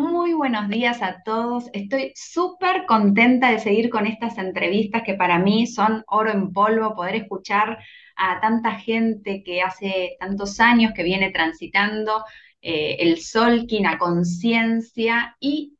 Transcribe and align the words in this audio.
muy 0.00 0.32
buenos 0.32 0.68
días 0.68 1.02
a 1.02 1.22
todos. 1.24 1.68
Estoy 1.72 2.12
súper 2.16 2.86
contenta 2.86 3.50
de 3.50 3.58
seguir 3.58 3.90
con 3.90 4.06
estas 4.06 4.38
entrevistas 4.38 5.02
que 5.04 5.14
para 5.14 5.38
mí 5.38 5.66
son 5.66 6.04
oro 6.06 6.30
en 6.30 6.52
polvo, 6.52 6.94
poder 6.94 7.16
escuchar 7.16 7.78
a 8.16 8.40
tanta 8.40 8.72
gente 8.76 9.42
que 9.44 9.62
hace 9.62 10.16
tantos 10.18 10.58
años 10.58 10.92
que 10.94 11.02
viene 11.02 11.30
transitando 11.30 12.24
eh, 12.62 12.96
el 13.00 13.20
Solkin 13.20 13.86
a 13.86 13.98
conciencia 13.98 15.36
y 15.38 15.76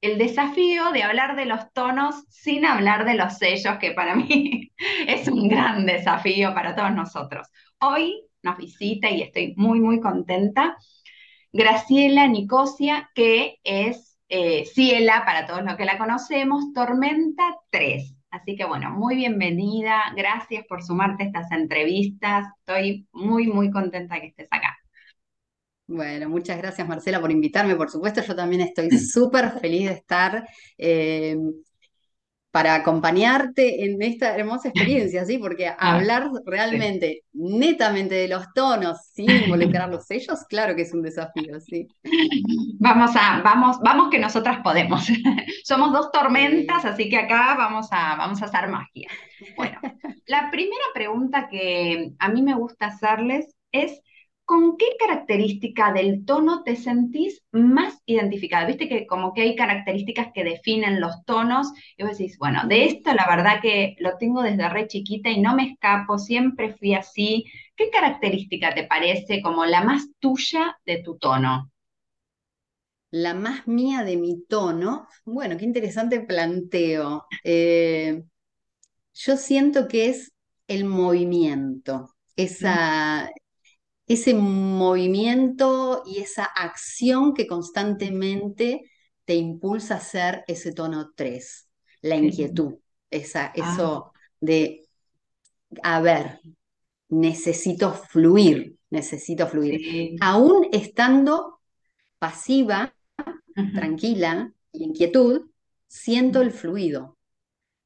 el 0.00 0.18
desafío 0.18 0.92
de 0.92 1.02
hablar 1.02 1.34
de 1.34 1.46
los 1.46 1.72
tonos 1.72 2.24
sin 2.28 2.64
hablar 2.64 3.04
de 3.04 3.14
los 3.14 3.38
sellos, 3.38 3.78
que 3.78 3.90
para 3.90 4.14
mí 4.16 4.70
es 5.08 5.26
un 5.28 5.48
gran 5.48 5.86
desafío 5.86 6.54
para 6.54 6.76
todos 6.76 6.92
nosotros. 6.92 7.48
Hoy 7.80 8.22
nos 8.42 8.56
visita 8.58 9.10
y 9.10 9.22
estoy 9.22 9.54
muy, 9.56 9.80
muy 9.80 10.00
contenta 10.00 10.76
Graciela 11.56 12.28
Nicosia, 12.28 13.10
que 13.14 13.56
es 13.64 14.18
eh, 14.28 14.66
Ciela, 14.66 15.22
para 15.24 15.46
todos 15.46 15.64
los 15.64 15.74
que 15.76 15.86
la 15.86 15.96
conocemos, 15.96 16.74
Tormenta 16.74 17.44
3. 17.70 18.14
Así 18.28 18.56
que 18.56 18.66
bueno, 18.66 18.90
muy 18.90 19.16
bienvenida, 19.16 20.02
gracias 20.14 20.66
por 20.68 20.82
sumarte 20.82 21.22
a 21.22 21.26
estas 21.28 21.50
entrevistas, 21.52 22.46
estoy 22.58 23.08
muy, 23.10 23.46
muy 23.46 23.70
contenta 23.70 24.20
que 24.20 24.26
estés 24.26 24.48
acá. 24.50 24.76
Bueno, 25.86 26.28
muchas 26.28 26.58
gracias 26.58 26.86
Marcela 26.86 27.22
por 27.22 27.30
invitarme, 27.30 27.74
por 27.74 27.88
supuesto, 27.88 28.20
yo 28.20 28.36
también 28.36 28.60
estoy 28.60 28.90
súper 28.98 29.58
feliz 29.58 29.88
de 29.88 29.94
estar. 29.94 30.46
Eh, 30.76 31.38
para 32.56 32.74
acompañarte 32.74 33.84
en 33.84 34.00
esta 34.00 34.34
hermosa 34.34 34.68
experiencia, 34.68 35.26
¿sí? 35.26 35.36
Porque 35.36 35.66
ah, 35.68 35.76
hablar 35.78 36.30
realmente, 36.46 37.24
netamente 37.34 38.14
de 38.14 38.28
los 38.28 38.50
tonos 38.54 38.96
sin 39.12 39.28
involucrar 39.44 39.90
los 39.90 40.06
sellos, 40.06 40.42
claro 40.48 40.74
que 40.74 40.80
es 40.80 40.94
un 40.94 41.02
desafío, 41.02 41.60
¿sí? 41.60 41.86
Vamos 42.78 43.10
a, 43.14 43.42
vamos, 43.42 43.76
vamos 43.84 44.08
que 44.10 44.18
nosotras 44.18 44.60
podemos. 44.64 45.06
Somos 45.64 45.92
dos 45.92 46.10
tormentas, 46.10 46.86
así 46.86 47.10
que 47.10 47.18
acá 47.18 47.56
vamos 47.58 47.88
a, 47.90 48.16
vamos 48.16 48.40
a 48.40 48.46
hacer 48.46 48.70
magia. 48.70 49.10
Bueno, 49.54 49.78
la 50.24 50.50
primera 50.50 50.86
pregunta 50.94 51.48
que 51.50 52.12
a 52.18 52.30
mí 52.30 52.40
me 52.40 52.54
gusta 52.54 52.86
hacerles 52.86 53.54
es 53.70 54.00
¿con 54.46 54.76
qué 54.76 54.86
característica 54.98 55.92
del 55.92 56.24
tono 56.24 56.62
te 56.62 56.76
sentís 56.76 57.42
más 57.50 58.00
identificada? 58.06 58.66
Viste 58.66 58.88
que 58.88 59.06
como 59.06 59.34
que 59.34 59.42
hay 59.42 59.56
características 59.56 60.28
que 60.32 60.44
definen 60.44 61.00
los 61.00 61.24
tonos 61.24 61.72
y 61.96 62.04
vos 62.04 62.16
decís, 62.16 62.38
bueno, 62.38 62.62
de 62.68 62.86
esto 62.86 63.12
la 63.12 63.26
verdad 63.28 63.60
que 63.60 63.96
lo 63.98 64.16
tengo 64.18 64.42
desde 64.42 64.68
re 64.68 64.86
chiquita 64.86 65.30
y 65.30 65.40
no 65.40 65.56
me 65.56 65.72
escapo, 65.72 66.18
siempre 66.18 66.74
fui 66.74 66.94
así. 66.94 67.44
¿Qué 67.76 67.90
característica 67.90 68.72
te 68.72 68.84
parece 68.84 69.42
como 69.42 69.66
la 69.66 69.82
más 69.82 70.06
tuya 70.20 70.78
de 70.86 71.02
tu 71.02 71.18
tono? 71.18 71.70
La 73.10 73.34
más 73.34 73.66
mía 73.66 74.04
de 74.04 74.16
mi 74.16 74.44
tono, 74.44 75.08
bueno, 75.24 75.56
qué 75.56 75.64
interesante 75.64 76.20
planteo. 76.20 77.26
Eh, 77.44 78.24
yo 79.14 79.36
siento 79.36 79.88
que 79.88 80.08
es 80.10 80.32
el 80.68 80.84
movimiento, 80.84 82.14
esa, 82.36 83.30
ese 84.06 84.34
movimiento 84.34 86.02
y 86.06 86.18
esa 86.18 86.44
acción 86.44 87.34
que 87.34 87.46
constantemente 87.46 88.90
te 89.24 89.34
impulsa 89.34 89.94
a 89.94 89.98
hacer 89.98 90.44
ese 90.46 90.72
tono 90.72 91.12
3, 91.14 91.68
la 92.02 92.16
inquietud, 92.16 92.76
esa, 93.10 93.46
ah. 93.46 93.52
eso 93.54 94.12
de, 94.40 94.86
a 95.82 96.00
ver, 96.00 96.40
necesito 97.08 97.92
fluir, 97.92 98.76
necesito 98.90 99.48
fluir. 99.48 100.16
Aún 100.20 100.68
estando 100.72 101.60
pasiva, 102.18 102.94
tranquila 103.74 104.52
y 104.70 104.84
inquietud, 104.84 105.50
siento 105.88 106.42
el 106.42 106.52
fluido, 106.52 107.16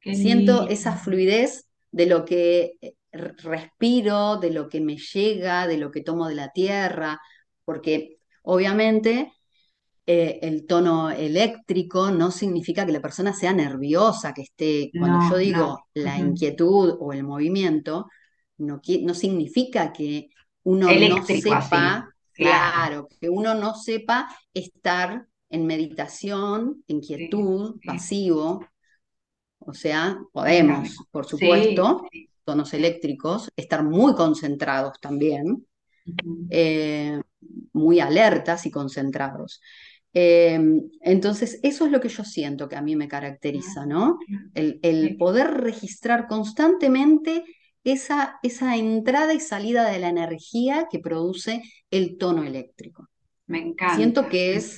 siento 0.02 0.68
esa 0.68 0.96
fluidez 0.96 1.66
de 1.92 2.06
lo 2.06 2.24
que 2.24 2.76
respiro, 3.12 4.36
de 4.36 4.50
lo 4.50 4.68
que 4.68 4.80
me 4.80 4.96
llega, 4.96 5.66
de 5.66 5.78
lo 5.78 5.90
que 5.90 6.02
tomo 6.02 6.28
de 6.28 6.34
la 6.34 6.50
tierra, 6.50 7.20
porque 7.64 8.18
obviamente 8.42 9.32
eh, 10.06 10.38
el 10.42 10.66
tono 10.66 11.10
eléctrico 11.10 12.10
no 12.10 12.30
significa 12.30 12.84
que 12.84 12.92
la 12.92 13.00
persona 13.00 13.32
sea 13.32 13.52
nerviosa, 13.52 14.34
que 14.34 14.42
esté, 14.42 14.90
cuando 14.98 15.30
yo 15.30 15.36
digo 15.36 15.86
la 15.94 16.18
inquietud 16.18 16.96
o 16.98 17.12
el 17.12 17.22
movimiento, 17.22 18.06
no, 18.58 18.80
no 19.02 19.14
significa 19.14 19.92
que 19.92 20.30
uno 20.64 20.88
no 20.90 21.24
sepa, 21.24 22.08
claro. 22.32 23.08
que 23.20 23.28
uno 23.28 23.54
no 23.54 23.74
sepa 23.74 24.28
estar 24.52 25.26
en 25.48 25.66
meditación, 25.66 26.82
en 26.86 27.00
quietud, 27.00 27.76
pasivo. 27.84 28.66
O 29.58 29.74
sea, 29.74 30.18
podemos, 30.32 30.96
por 31.10 31.26
supuesto, 31.26 32.02
tonos 32.50 32.74
eléctricos, 32.74 33.52
estar 33.54 33.84
muy 33.84 34.16
concentrados 34.16 34.98
también, 35.00 35.64
eh, 36.50 37.20
muy 37.72 38.00
alertas 38.00 38.66
y 38.66 38.72
concentrados. 38.72 39.60
Em, 40.12 40.82
entonces, 41.00 41.60
eso 41.62 41.86
es 41.86 41.92
lo 41.92 42.00
que 42.00 42.08
yo 42.08 42.24
siento 42.24 42.68
que 42.68 42.74
a 42.74 42.82
mí 42.82 42.96
me 42.96 43.06
caracteriza, 43.06 43.86
¿no? 43.86 44.18
El, 44.52 45.16
poder 45.16 45.52
registrar 45.52 46.26
constantemente 46.26 47.44
esa, 47.84 48.40
esa, 48.42 48.76
entrada 48.76 49.32
y 49.32 49.38
salida 49.38 49.88
de 49.88 50.00
la 50.00 50.08
energía 50.08 50.88
que 50.90 50.98
produce 50.98 51.62
el 51.88 52.18
tono 52.18 52.42
eléctrico. 52.42 53.08
Me 53.46 53.60
encanta. 53.60 53.94
Siento 53.94 54.28
que 54.28 54.56
es, 54.56 54.76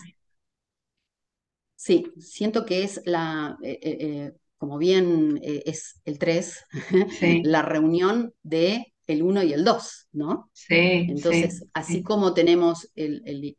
sí, 1.74 2.12
siento 2.18 2.66
que 2.66 2.84
es 2.84 3.00
la, 3.06 3.56
eh, 3.62 3.78
eh, 3.82 4.32
como 4.62 4.78
bien 4.78 5.40
eh, 5.42 5.64
es 5.66 6.00
el 6.04 6.20
3, 6.20 6.66
la 7.42 7.62
reunión 7.62 8.32
de 8.44 8.94
el 9.08 9.24
1 9.24 9.42
y 9.42 9.52
el 9.54 9.64
2, 9.64 10.08
¿no? 10.12 10.50
Sí. 10.52 10.76
Entonces, 11.08 11.66
así 11.74 12.04
como 12.04 12.32
tenemos 12.32 12.88
el, 12.94 13.56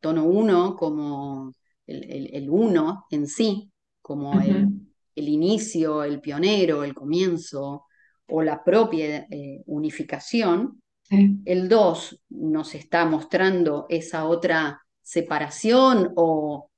tono 0.00 0.24
1 0.24 0.74
como 0.74 1.52
el 1.86 2.46
1 2.48 3.04
en 3.10 3.26
sí, 3.26 3.70
como 4.00 4.40
el, 4.40 5.28
inicio, 5.28 6.02
el 6.02 6.22
pionero, 6.22 6.82
el 6.82 6.94
comienzo 6.94 7.84
o 8.26 8.42
la 8.42 8.64
propia 8.64 9.26
eh, 9.30 9.60
unificación, 9.66 10.80
el 11.10 11.68
2 11.68 12.22
nos 12.30 12.74
está 12.74 13.04
mostrando 13.04 13.84
esa 13.90 14.24
otra 14.24 14.80
separación 15.02 16.10
o 16.16 16.70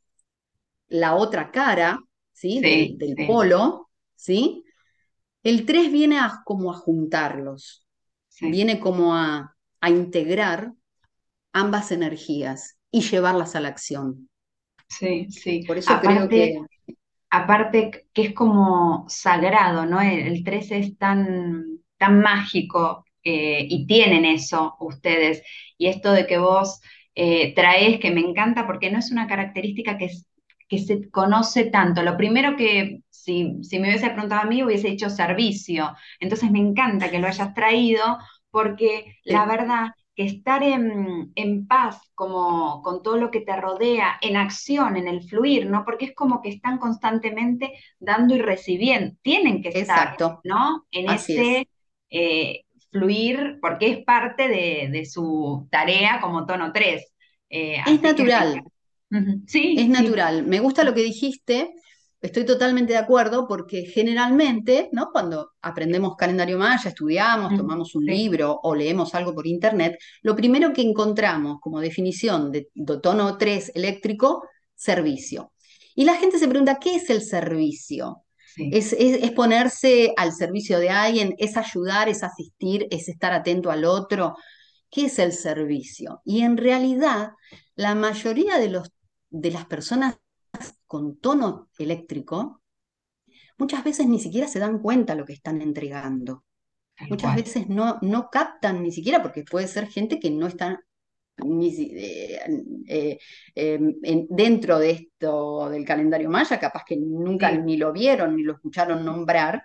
la 0.89 1.15
otra 1.15 1.53
cara 1.53 2.01
¿sí? 2.35 2.61
del, 2.61 3.17
polo, 3.27 3.89
¿sí? 4.15 4.65
El 5.43 5.65
3 5.65 5.91
viene 5.91 6.19
a, 6.19 6.43
como 6.45 6.71
a 6.71 6.75
juntarlos, 6.75 7.87
viene 8.41 8.81
como 8.81 9.15
a, 9.15 9.51
integrar 9.87 10.73
ambas 11.53 11.93
energías 11.93 12.79
y 12.91 13.03
llevarlas 13.03 13.55
a 13.55 13.61
la 13.61 13.69
acción. 13.69 14.31
Sí, 14.89 15.27
sí. 15.31 15.63
Por 15.67 15.77
eso 15.77 15.99
creo 16.01 16.29
que... 16.29 16.59
Aparte 17.29 18.07
que 18.13 18.23
es 18.23 18.33
como 18.33 19.05
sagrado, 19.09 19.85
¿no? 19.85 20.01
El, 20.01 20.43
3 20.43 20.71
es 20.71 20.97
tan, 20.97 21.81
tan 21.99 22.21
mágico 22.21 23.05
eh, 23.23 23.67
y 23.69 23.87
tienen 23.87 24.25
eso 24.25 24.77
ustedes. 24.81 25.43
Y 25.77 25.89
esto 25.89 26.13
de 26.13 26.27
que 26.27 26.39
vos 26.39 26.81
eh, 27.15 27.55
traes, 27.55 28.01
que 28.01 28.11
me 28.11 28.21
encanta 28.21 28.67
porque 28.67 28.91
no 28.91 29.01
es 29.01 29.11
una 29.11 29.27
característica 29.27 29.99
que 29.99 30.07
es 30.07 30.27
que 30.69 30.79
se 30.79 31.11
conoce 31.11 31.67
tanto. 31.67 32.03
Lo 32.03 32.17
primero 32.17 32.57
que, 32.57 33.03
si, 33.11 33.59
si 33.63 33.79
me 33.79 33.89
hubiese 33.89 34.11
preguntado 34.11 34.43
a 34.43 34.47
mí, 34.47 34.63
hubiese 34.63 34.89
dicho 34.89 35.11
servicio. 35.11 35.95
Entonces 36.21 36.51
me 36.51 36.59
encanta 36.59 37.11
que 37.11 37.19
lo 37.19 37.27
hayas 37.27 37.55
traído 37.55 38.19
porque 38.51 39.17
la 39.25 39.47
verdad 39.47 39.89
que 40.15 40.25
estar 40.25 40.63
en, 40.63 41.67
paz 41.67 42.01
como 42.15 42.83
con 42.83 43.03
todo 43.03 43.17
lo 43.17 43.31
que 43.31 43.41
te 43.41 43.57
rodea, 43.57 44.17
en 44.21 44.37
acción, 44.37 44.97
en 44.97 45.09
el 45.09 45.23
fluir, 45.23 45.67
¿no? 45.67 45.85
Porque 45.85 46.07
es 46.07 46.15
como 46.15 46.41
que 46.41 46.51
están 46.51 46.79
constantemente 46.79 47.73
dando 47.99 48.37
y 48.37 48.41
recibiendo, 48.41 49.17
tienen 49.23 49.61
que 49.61 49.71
estar, 49.71 50.17
¿no? 50.45 50.87
En 50.93 51.11
ese 51.11 51.69
eh, 52.11 52.63
fluir, 52.93 53.59
porque 53.61 53.91
es 53.91 54.05
parte 54.05 54.47
de, 54.47 55.05
su 55.05 55.67
tarea 55.71 56.21
como 56.21 56.47
tono 56.47 56.73
3. 56.73 57.13
Eh, 57.51 57.79
es 57.85 58.01
natural, 58.01 58.63
Sí. 59.47 59.77
Es 59.79 59.89
natural. 59.89 60.47
Me 60.47 60.61
gusta 60.61 60.85
lo 60.85 60.95
que 60.95 61.03
dijiste. 61.03 61.75
Estoy 62.21 62.47
totalmente 62.47 62.95
de 62.95 62.99
acuerdo 62.99 63.47
porque 63.47 63.85
generalmente, 63.85 64.89
¿no? 64.93 65.11
Cuando 65.13 65.51
aprendemos 65.61 66.17
calendario 66.17 66.59
maya, 66.59 66.89
estudiamos, 66.89 67.55
tomamos 67.55 67.95
un 67.95 68.07
libro 68.07 68.59
o 68.63 68.75
leemos 68.75 69.15
algo 69.15 69.35
por 69.35 69.47
internet, 69.47 69.99
lo 70.23 70.35
primero 70.35 70.73
que 70.73 70.81
encontramos 70.81 71.59
como 71.61 71.81
definición 71.81 72.51
de, 72.51 72.71
tono 73.03 73.37
3 73.37 73.73
eléctrico, 73.75 74.43
servicio. 74.75 75.53
Y 75.95 76.05
la 76.07 76.15
gente 76.15 76.39
se 76.39 76.49
pregunta, 76.49 76.79
¿qué 76.81 76.97
es 76.97 77.11
el 77.11 77.21
servicio? 77.21 78.25
Es, 78.57 78.95
es, 78.95 79.31
ponerse 79.33 80.15
al 80.17 80.33
servicio 80.33 80.79
de 80.79 80.89
alguien, 80.89 81.35
es 81.37 81.59
ayudar, 81.59 82.09
es 82.09 82.23
asistir, 82.23 82.87
es 82.91 83.09
estar 83.09 83.35
atento 83.35 83.71
al 83.71 83.85
otro. 83.85 84.35
¿Qué 84.91 85.07
es 85.07 85.19
el 85.19 85.33
servicio? 85.33 86.23
Y 86.25 86.41
en 86.41 86.57
realidad, 86.57 87.33
la 87.75 87.95
mayoría 87.95 88.59
de 88.59 88.71
los 88.71 88.94
de 89.35 89.51
las 89.51 89.67
personas 89.67 90.17
con 90.87 91.17
tono 91.17 91.69
eléctrico, 91.77 92.63
muchas 93.59 93.83
veces 93.83 94.07
ni 94.07 94.21
siquiera 94.21 94.47
se 94.47 94.61
dan 94.61 94.79
cuenta 94.79 95.17
lo 95.17 95.25
que 95.25 95.33
están 95.33 95.61
entregando. 95.61 96.45
Muchas 97.11 97.35
veces 97.35 97.69
no, 97.69 97.99
no 98.03 98.31
captan 98.31 98.81
ni 98.81 98.93
siquiera, 98.93 99.21
porque 99.21 99.43
puede 99.43 99.67
ser 99.67 99.89
gente 99.89 100.21
que 100.21 100.31
no 100.31 100.47
está 100.47 100.81
eh, 101.37 102.39
eh, 102.87 103.19
em, 103.57 103.97
dentro 104.31 104.79
de 104.79 104.91
esto 104.93 105.69
del 105.69 105.85
calendario 105.85 106.31
maya, 106.31 106.61
capaz 106.61 106.85
que 106.87 106.97
nunca 106.97 107.51
ni 107.51 107.77
lo 107.77 107.93
vieron 107.93 108.37
ni 108.37 108.45
lo 108.45 108.53
escucharon 108.53 109.05
nombrar, 109.05 109.61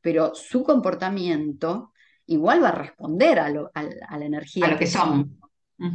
pero 0.00 0.34
su 0.34 0.64
comportamiento 0.64 1.92
igual 2.24 2.62
va 2.62 2.68
a 2.68 2.74
responder 2.74 3.38
a, 3.38 3.50
la 3.50 4.24
energía. 4.24 4.64
A 4.64 4.70
lo 4.70 4.78
que, 4.78 4.86
son. 4.86 5.38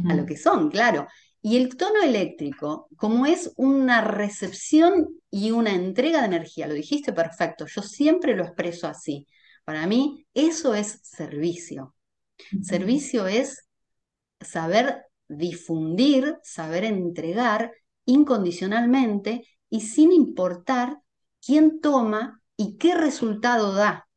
A 0.08 0.14
lo 0.14 0.24
que 0.24 0.36
son, 0.36 0.70
claro. 0.70 1.08
Y 1.48 1.56
el 1.58 1.76
tono 1.76 2.02
eléctrico, 2.02 2.88
como 2.96 3.24
es 3.24 3.52
una 3.56 4.00
recepción 4.00 5.06
y 5.30 5.52
una 5.52 5.74
entrega 5.74 6.18
de 6.18 6.26
energía, 6.26 6.66
lo 6.66 6.74
dijiste 6.74 7.12
perfecto, 7.12 7.66
yo 7.68 7.82
siempre 7.82 8.34
lo 8.34 8.42
expreso 8.42 8.88
así. 8.88 9.28
Para 9.64 9.86
mí 9.86 10.26
eso 10.34 10.74
es 10.74 10.98
servicio. 11.04 11.94
Servicio 12.62 13.28
es 13.28 13.68
saber 14.40 15.04
difundir, 15.28 16.36
saber 16.42 16.82
entregar 16.82 17.70
incondicionalmente 18.06 19.46
y 19.70 19.82
sin 19.82 20.10
importar 20.10 20.98
quién 21.40 21.80
toma 21.80 22.42
y 22.56 22.76
qué 22.76 22.96
resultado 22.96 23.72
da. 23.72 24.08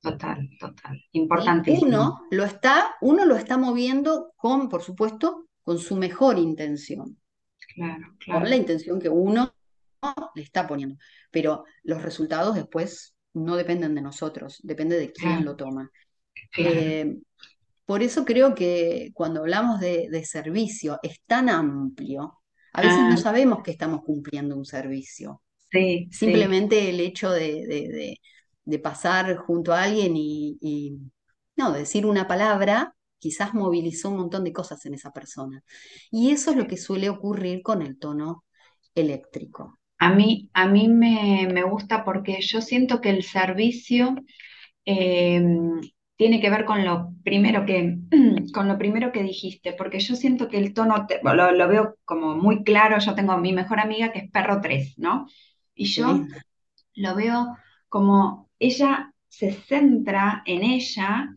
Total, 0.00 0.48
total. 0.58 1.04
Importantísimo. 1.12 1.86
Uno 1.86 2.20
lo 2.30 2.44
está, 2.44 2.96
uno 3.02 3.26
lo 3.26 3.36
está 3.36 3.58
moviendo 3.58 4.32
con, 4.36 4.70
por 4.70 4.82
supuesto, 4.82 5.47
con 5.68 5.78
su 5.78 5.96
mejor 5.96 6.38
intención. 6.38 7.18
Claro, 7.74 8.16
claro. 8.20 8.40
Con 8.40 8.48
la 8.48 8.56
intención 8.56 8.98
que 8.98 9.10
uno 9.10 9.54
le 10.34 10.42
está 10.42 10.66
poniendo. 10.66 10.96
Pero 11.30 11.64
los 11.82 12.00
resultados 12.00 12.54
después 12.54 13.14
no 13.34 13.54
dependen 13.54 13.94
de 13.94 14.00
nosotros, 14.00 14.60
depende 14.62 14.98
de 14.98 15.12
quién 15.12 15.44
lo 15.44 15.56
toma. 15.56 15.90
Eh, 16.56 17.18
por 17.84 18.02
eso 18.02 18.24
creo 18.24 18.54
que 18.54 19.10
cuando 19.12 19.40
hablamos 19.40 19.78
de, 19.78 20.24
servicio 20.24 20.98
es 21.02 21.20
tan 21.26 21.50
amplio, 21.50 22.38
a 22.72 22.80
veces 22.80 23.00
no 23.00 23.12
ah. 23.12 23.18
sabemos 23.18 23.62
que 23.62 23.72
estamos 23.72 24.00
cumpliendo 24.06 24.56
un 24.56 24.64
servicio. 24.64 25.42
Sí, 25.70 26.08
Simplemente 26.10 26.88
el 26.88 26.98
hecho 27.00 27.30
de, 27.30 28.18
pasar 28.82 29.36
junto 29.36 29.74
a 29.74 29.82
alguien 29.82 30.14
y, 30.16 30.98
no, 31.58 31.72
decir 31.72 32.06
una 32.06 32.26
palabra, 32.26 32.94
quizás 33.18 33.54
movilizó 33.54 34.10
un 34.10 34.18
montón 34.18 34.44
de 34.44 34.52
cosas 34.52 34.84
en 34.86 34.94
esa 34.94 35.12
persona. 35.12 35.62
Y 36.10 36.30
eso 36.30 36.50
es 36.50 36.56
lo 36.56 36.66
que 36.66 36.76
suele 36.76 37.08
ocurrir 37.08 37.62
con 37.62 37.82
el 37.82 37.98
tono 37.98 38.44
eléctrico. 38.94 39.78
A 39.98 40.10
mí, 40.10 40.48
a 40.52 40.68
mí 40.68 40.88
me, 40.88 41.62
gusta 41.64 42.04
porque 42.04 42.40
yo 42.40 42.60
siento 42.60 43.00
que 43.00 43.10
el 43.10 43.24
servicio 43.24 44.14
eh, 44.84 45.42
tiene 46.18 46.40
que 46.40 46.50
ver 46.50 46.64
con 46.64 46.84
lo 46.84 47.14
primero 47.22 47.64
que, 47.64 47.98
con 48.52 48.68
lo 48.68 48.76
primero 48.76 49.12
que 49.12 49.22
dijiste, 49.22 49.72
porque 49.72 50.00
yo 50.00 50.16
siento 50.16 50.48
que 50.48 50.58
el 50.58 50.74
tono, 50.74 51.06
lo, 51.22 51.68
veo 51.68 51.96
como 52.04 52.34
muy 52.34 52.64
claro, 52.64 52.98
yo 52.98 53.14
tengo 53.14 53.32
a 53.32 53.38
mi 53.38 53.52
mejor 53.52 53.80
amiga 53.80 54.12
que 54.12 54.18
es 54.18 54.30
perro 54.30 54.60
3, 54.60 54.98
¿no? 54.98 55.26
Y 55.74 55.84
yo 55.86 56.26
lo 56.94 57.14
veo 57.14 57.56
como 57.88 58.50
ella 58.58 59.12
se 59.28 59.52
centra 59.52 60.42
en 60.44 60.64
ella 60.64 61.28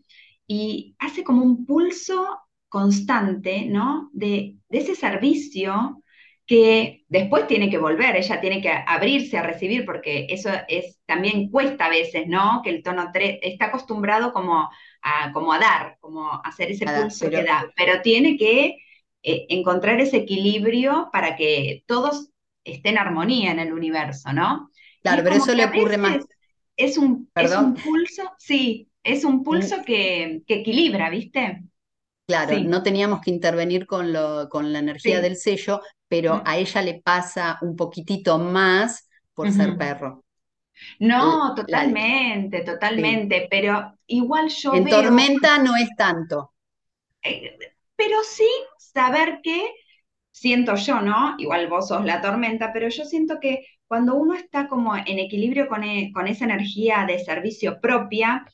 y 0.53 0.97
hace 0.99 1.23
como 1.23 1.45
un 1.45 1.65
pulso 1.65 2.41
constante, 2.67 3.67
¿no? 3.67 4.09
De, 4.11 4.57
de 4.67 4.77
ese 4.77 4.95
servicio 4.95 6.03
que 6.45 7.05
después 7.07 7.47
tiene 7.47 7.69
que 7.69 7.77
volver, 7.77 8.17
ella 8.17 8.41
tiene 8.41 8.61
que 8.61 8.69
abrirse 8.69 9.37
a 9.37 9.43
recibir, 9.43 9.85
porque 9.85 10.27
eso 10.29 10.49
es, 10.67 10.99
también 11.05 11.49
cuesta 11.49 11.85
a 11.85 11.89
veces, 11.89 12.27
¿no? 12.27 12.59
Que 12.65 12.69
el 12.71 12.83
tono 12.83 13.11
3 13.13 13.39
está 13.41 13.67
acostumbrado 13.67 14.33
como 14.33 14.69
a, 15.01 15.31
como 15.31 15.53
a 15.53 15.59
dar, 15.59 15.95
como 16.01 16.29
a 16.29 16.41
hacer 16.43 16.69
ese 16.71 16.85
pulso 16.85 17.29
que 17.29 17.43
da, 17.43 17.71
pero 17.77 18.01
tiene 18.01 18.35
que 18.35 18.75
eh, 19.23 19.45
encontrar 19.47 20.01
ese 20.01 20.17
equilibrio 20.17 21.07
para 21.13 21.37
que 21.37 21.85
todos 21.87 22.29
estén 22.65 22.95
en 22.95 22.97
armonía 22.97 23.51
en 23.51 23.59
el 23.59 23.71
universo, 23.71 24.33
¿no? 24.33 24.69
Claro, 25.01 25.23
pero 25.23 25.37
eso 25.37 25.55
le 25.55 25.63
ocurre 25.63 25.97
más. 25.97 26.25
Es 26.75 26.97
un, 26.97 27.29
es 27.35 27.55
un 27.55 27.73
pulso, 27.75 28.33
sí, 28.37 28.90
es 29.03 29.23
un 29.23 29.43
pulso 29.43 29.77
mm. 29.79 29.83
que, 29.83 30.41
que 30.45 30.55
equilibra, 30.55 31.09
¿viste? 31.09 31.63
Claro, 32.27 32.57
no 32.59 32.81
teníamos 32.81 33.21
que 33.21 33.31
intervenir 33.31 33.85
con, 33.85 34.13
lo, 34.13 34.47
con 34.47 34.71
la 34.71 34.79
energía 34.79 35.19
del 35.19 35.35
sello, 35.35 35.81
pero 36.07 36.41
a 36.45 36.57
ella 36.57 36.81
le 36.81 37.01
pasa 37.01 37.57
un 37.61 37.75
poquitito 37.75 38.37
más 38.37 39.09
por 39.33 39.51
ser 39.51 39.77
perro. 39.77 40.23
No, 40.99 41.53
totalmente, 41.55 42.61
totalmente, 42.61 43.47
pero 43.49 43.97
igual 44.07 44.49
yo 44.49 44.73
en 44.73 44.85
tormenta 44.85 45.57
no 45.57 45.75
es 45.75 45.89
tanto. 45.97 46.53
Eh, 47.21 47.57
pero 47.95 48.17
sí 48.23 48.47
saber 48.77 49.41
que, 49.43 49.69
siento 50.31 50.75
yo, 50.75 51.01
¿no? 51.01 51.35
Igual 51.37 51.67
vos 51.67 51.89
sos 51.89 52.05
la 52.05 52.21
tormenta, 52.21 52.71
pero 52.73 52.87
yo 52.89 53.05
siento 53.05 53.39
que 53.39 53.65
cuando 53.85 54.15
uno 54.15 54.33
está 54.33 54.67
como 54.67 54.95
en 54.95 55.19
equilibrio 55.19 55.67
con, 55.67 55.83
e, 55.83 56.11
con 56.13 56.27
esa 56.27 56.45
energía 56.45 57.05
de 57.05 57.19
servicio 57.19 57.79
propia, 57.81 58.45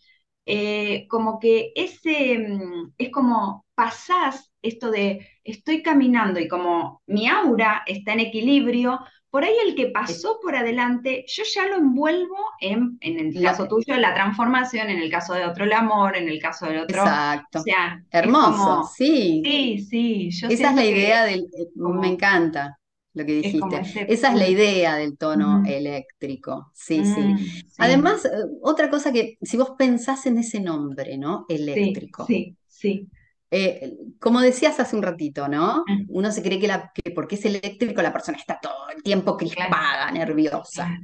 eh, 0.47 1.07
como 1.07 1.39
que 1.39 1.71
ese, 1.75 2.39
mm, 2.39 2.93
es 2.97 3.11
como 3.11 3.65
pasás 3.75 4.51
esto 4.61 4.89
de 4.89 5.27
estoy 5.43 5.83
caminando 5.83 6.39
y 6.39 6.47
como 6.47 7.01
mi 7.05 7.27
aura 7.27 7.83
está 7.85 8.13
en 8.13 8.21
equilibrio, 8.21 8.99
por 9.29 9.43
ahí 9.43 9.53
el 9.67 9.75
que 9.75 9.87
pasó 9.87 10.39
por 10.41 10.55
adelante, 10.55 11.25
yo 11.27 11.43
ya 11.53 11.67
lo 11.67 11.75
envuelvo 11.75 12.37
en, 12.59 12.97
en 13.01 13.19
el 13.19 13.43
caso 13.43 13.67
tuyo, 13.67 13.95
la 13.97 14.13
transformación, 14.13 14.89
en 14.89 14.99
el 14.99 15.11
caso 15.11 15.33
de 15.33 15.45
otro, 15.45 15.65
el 15.65 15.73
amor, 15.73 16.15
en 16.15 16.29
el 16.29 16.41
caso 16.41 16.65
del 16.65 16.79
otro. 16.79 17.01
Exacto. 17.01 17.59
O 17.59 17.61
sea, 17.61 18.01
Hermoso, 18.09 18.89
sí. 18.95 19.41
Sí, 19.45 19.85
sí. 19.85 20.29
Esa 20.49 20.69
es 20.69 20.75
la 20.75 20.85
idea 20.85 21.23
del. 21.25 21.45
Me 21.75 22.07
encanta 22.07 22.79
lo 23.17 23.25
que 23.25 23.33
dijiste. 23.33 24.05
Esa 24.07 24.31
es 24.31 24.35
la 24.35 24.47
idea 24.47 24.95
del 24.95 25.17
tono 25.17 25.63
eléctrico. 25.65 26.71
Sí, 26.73 26.99
mm, 26.99 27.37
sí, 27.37 27.65
Además, 27.77 28.25
eh, 28.25 28.29
otra 28.61 28.89
cosa 28.89 29.11
que, 29.11 29.37
si 29.41 29.57
vos 29.57 29.71
pensás 29.77 30.25
en 30.27 30.37
ese 30.37 30.59
nombre, 30.59 31.17
¿no? 31.17 31.45
Eléctrico. 31.49 32.25
Sí, 32.25 32.55
sí. 32.67 33.07
Eh, 33.49 33.95
como 34.19 34.41
decías 34.41 34.79
hace 34.79 34.95
un 34.95 35.01
ratito, 35.01 35.47
¿no? 35.47 35.83
Mm. 35.87 36.05
Uno 36.09 36.31
se 36.31 36.43
cree 36.43 36.59
que, 36.59 36.67
la, 36.67 36.91
que, 36.93 37.11
porque 37.11 37.35
es 37.35 37.45
eléctrico 37.45 38.01
la 38.01 38.13
persona 38.13 38.37
está 38.37 38.59
todo 38.61 38.89
el 38.95 39.01
tiempo 39.01 39.35
crispada, 39.35 40.11
nerviosa. 40.11 40.99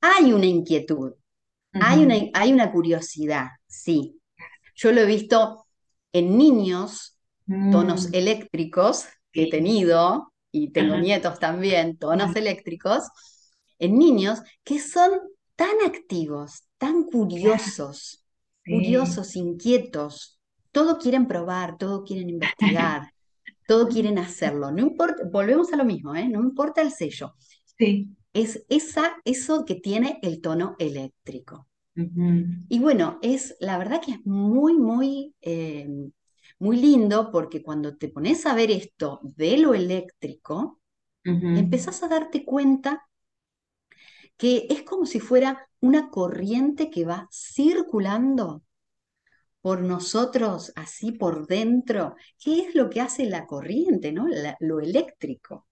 Hay 0.00 0.32
una 0.32 0.46
inquietud, 0.46 1.12
hay, 1.72 2.00
una, 2.00 2.16
hay 2.34 2.52
una 2.52 2.72
curiosidad, 2.72 3.48
sí. 3.66 4.20
Yo 4.74 4.92
lo 4.92 5.00
he 5.00 5.06
visto 5.06 5.66
en 6.12 6.36
niños, 6.36 7.18
tonos 7.46 8.10
mm. 8.10 8.14
eléctricos 8.14 9.06
que 9.30 9.44
he 9.44 9.50
tenido, 9.50 10.32
y 10.56 10.68
tengo 10.68 10.96
nietos 10.96 11.38
también, 11.38 11.98
tonos 11.98 12.34
eléctricos, 12.34 13.02
en 13.78 13.98
niños 13.98 14.40
que 14.64 14.78
son 14.78 15.10
tan 15.54 15.74
activos, 15.84 16.64
tan 16.78 17.04
curiosos, 17.04 18.24
curiosos, 18.64 19.36
inquietos, 19.36 20.40
todo 20.72 20.98
quieren 20.98 21.26
probar, 21.26 21.76
todo 21.76 22.04
quieren 22.04 22.30
investigar, 22.30 23.12
todo 23.68 23.88
quieren 23.88 24.18
hacerlo. 24.18 24.70
No 24.70 24.80
importa, 24.80 25.24
volvemos 25.30 25.72
a 25.72 25.76
lo 25.76 25.84
mismo, 25.84 26.14
¿eh? 26.14 26.26
no 26.28 26.40
importa 26.40 26.80
el 26.80 26.90
sello. 26.90 27.34
Sí. 27.78 28.08
Es 28.32 28.64
esa, 28.68 29.16
eso 29.24 29.64
que 29.66 29.74
tiene 29.74 30.18
el 30.22 30.40
tono 30.40 30.74
eléctrico. 30.78 31.68
Y 32.68 32.78
bueno, 32.78 33.18
es 33.22 33.56
la 33.58 33.78
verdad 33.78 34.02
que 34.04 34.12
es 34.12 34.26
muy, 34.26 34.74
muy 34.76 35.34
eh, 35.40 35.88
muy 36.58 36.76
lindo 36.76 37.30
porque 37.30 37.62
cuando 37.62 37.96
te 37.96 38.08
pones 38.08 38.46
a 38.46 38.54
ver 38.54 38.70
esto 38.70 39.20
de 39.22 39.58
lo 39.58 39.74
eléctrico, 39.74 40.80
empezás 41.24 42.04
a 42.04 42.08
darte 42.08 42.44
cuenta 42.44 43.08
que 44.36 44.66
es 44.70 44.82
como 44.82 45.06
si 45.06 45.18
fuera 45.18 45.68
una 45.80 46.08
corriente 46.08 46.88
que 46.88 47.04
va 47.04 47.28
circulando 47.32 48.62
por 49.60 49.80
nosotros, 49.80 50.72
así 50.76 51.10
por 51.10 51.48
dentro. 51.48 52.14
¿Qué 52.38 52.60
es 52.60 52.74
lo 52.76 52.88
que 52.88 53.00
hace 53.00 53.26
la 53.26 53.46
corriente, 53.46 54.12
no? 54.12 54.26
lo 54.60 54.80
eléctrico. 54.80 55.66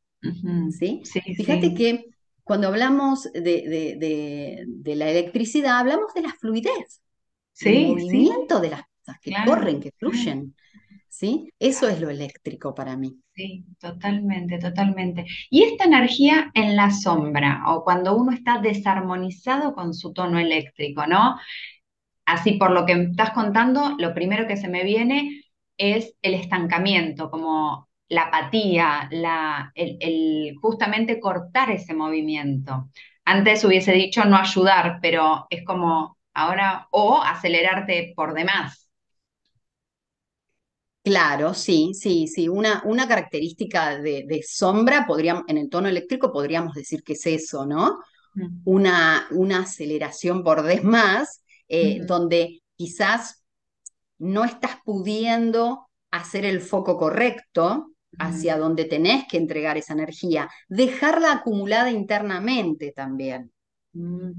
¿sí? 0.70 1.02
Fíjate 1.04 1.74
que 1.74 2.06
cuando 2.42 2.68
hablamos 2.68 3.30
de, 3.32 4.66
la 4.84 5.10
electricidad, 5.10 5.78
hablamos 5.78 6.12
de 6.14 6.22
la 6.22 6.34
fluidez, 6.34 7.02
del 7.60 7.88
movimiento 7.88 8.60
de 8.60 8.70
las 8.70 8.82
cosas 9.04 9.20
que 9.20 9.34
corren, 9.44 9.80
que 9.80 9.92
fluyen. 9.92 10.54
¿sí? 11.08 11.52
Eso 11.58 11.88
es 11.88 12.00
lo 12.00 12.10
eléctrico 12.10 12.74
para 12.74 12.96
mí. 12.96 13.16
Sí, 13.34 13.64
totalmente, 13.80 14.58
totalmente. 14.58 15.26
Y 15.50 15.62
esta 15.62 15.84
energía 15.84 16.50
en 16.54 16.76
la 16.76 16.90
sombra, 16.90 17.64
o 17.66 17.84
cuando 17.84 18.16
uno 18.16 18.32
está 18.32 18.58
desarmonizado 18.58 19.74
con 19.74 19.94
su 19.94 20.12
tono 20.12 20.38
eléctrico, 20.38 21.06
¿no? 21.06 21.38
Así 22.26 22.52
por 22.52 22.70
lo 22.70 22.86
que 22.86 22.94
me 22.96 23.04
estás 23.04 23.30
contando, 23.30 23.96
lo 23.98 24.14
primero 24.14 24.46
que 24.46 24.56
se 24.56 24.68
me 24.68 24.84
viene 24.84 25.42
es 25.76 26.14
el 26.22 26.34
estancamiento, 26.34 27.30
como 27.30 27.88
la 28.08 28.22
apatía, 28.22 29.08
la, 29.10 29.72
el, 29.74 30.54
justamente 30.60 31.20
cortar 31.20 31.70
ese 31.70 31.94
movimiento. 31.94 32.88
Antes 33.24 33.64
hubiese 33.64 33.92
dicho 33.92 34.24
no 34.24 34.36
ayudar, 34.36 34.98
pero 35.02 35.46
es 35.50 35.64
como 35.64 36.18
ahora, 36.34 36.88
o 36.90 37.22
acelerarte 37.22 38.12
por 38.16 38.34
demás. 38.34 38.83
Claro, 41.04 41.52
sí, 41.52 41.92
sí, 41.92 42.26
sí. 42.26 42.48
Una, 42.48 42.82
una 42.86 43.06
característica 43.06 43.98
de, 43.98 44.42
sombra, 44.42 45.04
podríamos, 45.06 45.44
en 45.48 45.58
el 45.58 45.68
tono 45.68 45.86
eléctrico 45.88 46.32
podríamos 46.32 46.74
decir 46.74 47.02
que 47.02 47.12
es 47.12 47.26
eso, 47.26 47.66
¿no? 47.66 47.98
Mm. 48.34 48.62
Una, 48.64 49.26
una 49.30 49.58
aceleración 49.60 50.42
por 50.42 50.62
demás, 50.62 51.44
eh, 51.68 52.00
donde 52.06 52.62
quizás 52.74 53.44
no 54.18 54.44
estás 54.44 54.78
pudiendo 54.82 55.88
hacer 56.10 56.46
el 56.46 56.62
foco 56.62 56.96
correcto 56.96 57.90
hacia 58.18 58.56
donde 58.56 58.86
tenés 58.86 59.24
que 59.28 59.36
entregar 59.36 59.76
esa 59.76 59.92
energía, 59.92 60.48
dejarla 60.68 61.32
acumulada 61.32 61.90
internamente 61.90 62.92
también, 62.92 63.52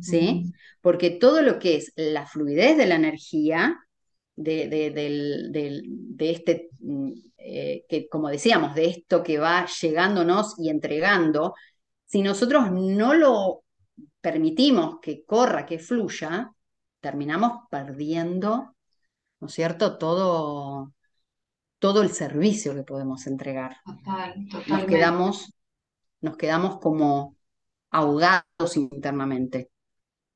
¿sí? 0.02 0.52
Porque 0.82 1.12
todo 1.12 1.42
lo 1.42 1.60
que 1.60 1.76
es 1.76 1.92
la 1.96 2.26
fluidez 2.26 2.78
de 2.78 2.86
la 2.88 2.96
energía, 2.96 3.85
de, 4.36 6.14
este, 6.20 6.70
mm, 6.80 7.12
eh, 7.38 7.86
que 7.88 8.10
como 8.10 8.30
decíamos, 8.30 8.76
de 8.76 8.86
esto 8.86 9.24
que 9.24 9.38
va 9.38 9.66
llegándonos 9.82 10.56
y 10.58 10.70
entregando, 10.70 11.54
si 12.06 12.22
nosotros 12.22 12.72
no 12.72 13.14
lo 13.14 13.64
permitimos 14.22 15.00
que 15.02 15.24
corra, 15.24 15.66
que 15.66 15.80
fluya, 15.80 16.52
terminamos 17.00 17.68
perdiendo, 17.70 18.76
¿no 19.40 19.48
es 19.48 19.54
cierto?, 19.54 19.98
todo, 19.98 20.94
todo 21.80 22.02
el 22.02 22.10
servicio 22.10 22.74
que 22.74 22.84
podemos 22.84 23.28
entregar. 23.28 23.78
nos 23.86 24.86
quedamos, 24.86 25.54
nos 26.22 26.38
quedamos 26.38 26.80
como 26.80 27.36
ahogados 27.92 28.76
internamente. 28.76 29.70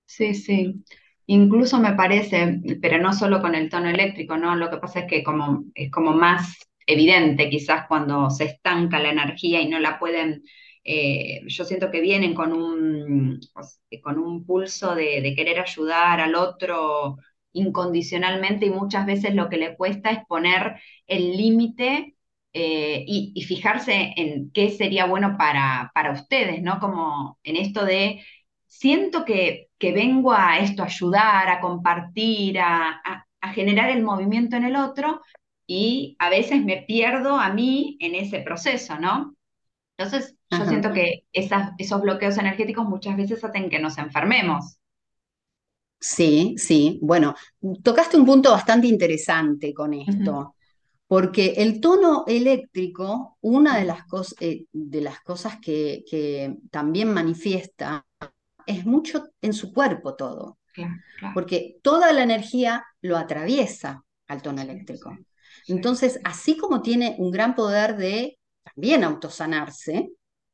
Sí, 0.06 0.34
sí. 0.34 0.84
Incluso 1.32 1.78
me 1.80 1.94
parece, 1.94 2.60
pero 2.82 2.98
no 2.98 3.14
solo 3.14 3.40
con 3.40 3.54
el 3.54 3.70
tono 3.70 3.88
eléctrico, 3.88 4.36
¿no? 4.36 4.56
Lo 4.56 4.72
que 4.72 4.78
pasa 4.78 5.02
es 5.02 5.06
que 5.06 5.24
como, 5.24 5.66
es 5.76 5.92
como 5.92 6.12
más 6.12 6.58
evidente 6.88 7.52
quizás 7.52 7.86
cuando 7.88 8.32
se 8.32 8.46
estanca 8.46 9.00
la 9.00 9.12
energía 9.12 9.62
y 9.62 9.70
no 9.70 9.78
la 9.78 10.00
pueden, 10.00 10.44
eh, 10.84 11.42
yo 11.46 11.66
siento 11.66 11.92
que 11.92 12.02
vienen 12.02 12.34
con 12.34 12.52
un, 12.52 13.40
con 14.02 14.18
un 14.18 14.44
pulso 14.44 14.96
de, 14.96 15.34
querer 15.36 15.60
ayudar 15.60 16.20
al 16.20 16.34
otro 16.34 17.18
incondicionalmente 17.54 18.66
y 18.66 18.72
muchas 18.72 19.06
veces 19.06 19.36
lo 19.36 19.50
que 19.50 19.58
le 19.58 19.76
cuesta 19.78 20.10
es 20.10 20.26
poner 20.28 20.82
el 21.06 21.38
límite 21.38 22.16
eh, 22.54 23.04
y, 23.08 23.40
fijarse 23.44 24.14
en 24.18 24.50
qué 24.52 24.72
sería 24.72 25.06
bueno 25.06 25.38
para, 25.38 25.92
para 25.94 26.12
ustedes, 26.12 26.64
¿no? 26.64 26.80
Como 26.80 27.38
en 27.44 27.56
esto 27.56 27.86
de 27.86 28.24
siento 28.70 29.26
que, 29.26 29.68
vengo 29.80 30.32
a 30.32 30.60
esto, 30.60 30.84
a 30.84 30.86
ayudar, 30.86 31.50
a 31.50 31.60
compartir, 31.60 32.60
a, 32.60 33.26
generar 33.54 33.90
el 33.90 34.04
movimiento 34.04 34.58
en 34.58 34.66
el 34.66 34.76
otro 34.76 35.22
y 35.66 36.16
a 36.20 36.30
veces 36.30 36.64
me 36.64 36.84
pierdo 36.84 37.38
a 37.38 37.52
mí 37.52 37.98
en 38.00 38.14
ese 38.16 38.40
proceso, 38.42 39.00
¿no? 39.00 39.36
Entonces, 39.98 40.36
yo 40.50 40.66
siento 40.66 40.94
que 40.94 41.24
esos 41.34 42.02
bloqueos 42.02 42.38
energéticos 42.38 42.86
muchas 42.86 43.18
veces 43.18 43.44
hacen 43.44 43.70
que 43.70 43.80
nos 43.80 43.98
enfermemos. 43.98 44.78
Sí, 46.00 46.56
sí. 46.58 47.00
Bueno, 47.02 47.36
tocaste 47.84 48.18
un 48.18 48.26
punto 48.26 48.52
bastante 48.52 48.88
interesante 48.88 49.74
con 49.74 49.94
esto, 49.94 50.56
porque 51.08 51.56
el 51.58 51.82
tono 51.82 52.24
eléctrico, 52.28 53.38
una 53.42 53.78
de 53.78 53.86
las, 53.86 54.04
eh, 54.40 54.66
de 54.72 55.02
las 55.02 55.22
cosas 55.22 55.58
que, 55.60 56.04
que, 56.10 56.56
también 56.72 57.14
manifiesta 57.14 58.06
es 58.70 58.86
mucho 58.86 59.30
en 59.42 59.54
su 59.54 59.74
cuerpo 59.74 60.16
todo, 60.16 60.60
porque 61.34 61.78
toda 61.82 62.14
la 62.14 62.24
energía 62.24 62.86
lo 63.02 63.18
atraviesa 63.18 64.04
al 64.28 64.42
tono 64.42 64.62
eléctrico. 64.62 65.18
Entonces, 65.68 66.20
así 66.24 66.56
como 66.56 66.82
tiene 66.82 67.16
un 67.18 67.32
gran 67.32 67.56
poder 67.56 67.98
de 67.98 68.38
también 68.64 69.04
autosanarse, 69.04 70.12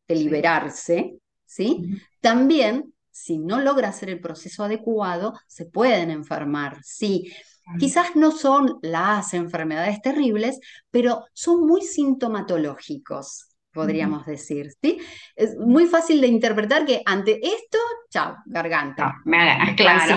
de 0.07 0.15
liberarse, 0.15 1.17
¿sí? 1.45 1.99
También, 2.21 2.93
si 3.11 3.37
no 3.37 3.59
logra 3.59 3.89
hacer 3.89 4.09
el 4.09 4.21
proceso 4.21 4.63
adecuado, 4.63 5.33
se 5.47 5.65
pueden 5.65 6.09
enfermar, 6.09 6.79
sí. 6.83 7.31
Quizás 7.79 8.15
no 8.15 8.31
son 8.31 8.77
las 8.81 9.33
enfermedades 9.33 10.01
terribles, 10.01 10.59
pero 10.91 11.25
son 11.33 11.65
muy 11.65 11.81
sintomatológicos 11.81 13.54
podríamos 13.75 14.25
decir, 14.25 14.71
¿sí? 14.81 14.97
Es 15.35 15.57
muy 15.57 15.85
fácil 15.85 16.21
de 16.21 16.27
interpretar 16.27 16.85
que 16.85 17.01
ante 17.05 17.33
esto, 17.45 17.77
chao, 18.09 18.37
garganta, 18.45 19.15
me 19.25 19.75
claro. 19.75 20.15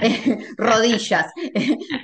Eh, 0.00 0.38
rodillas. 0.56 1.26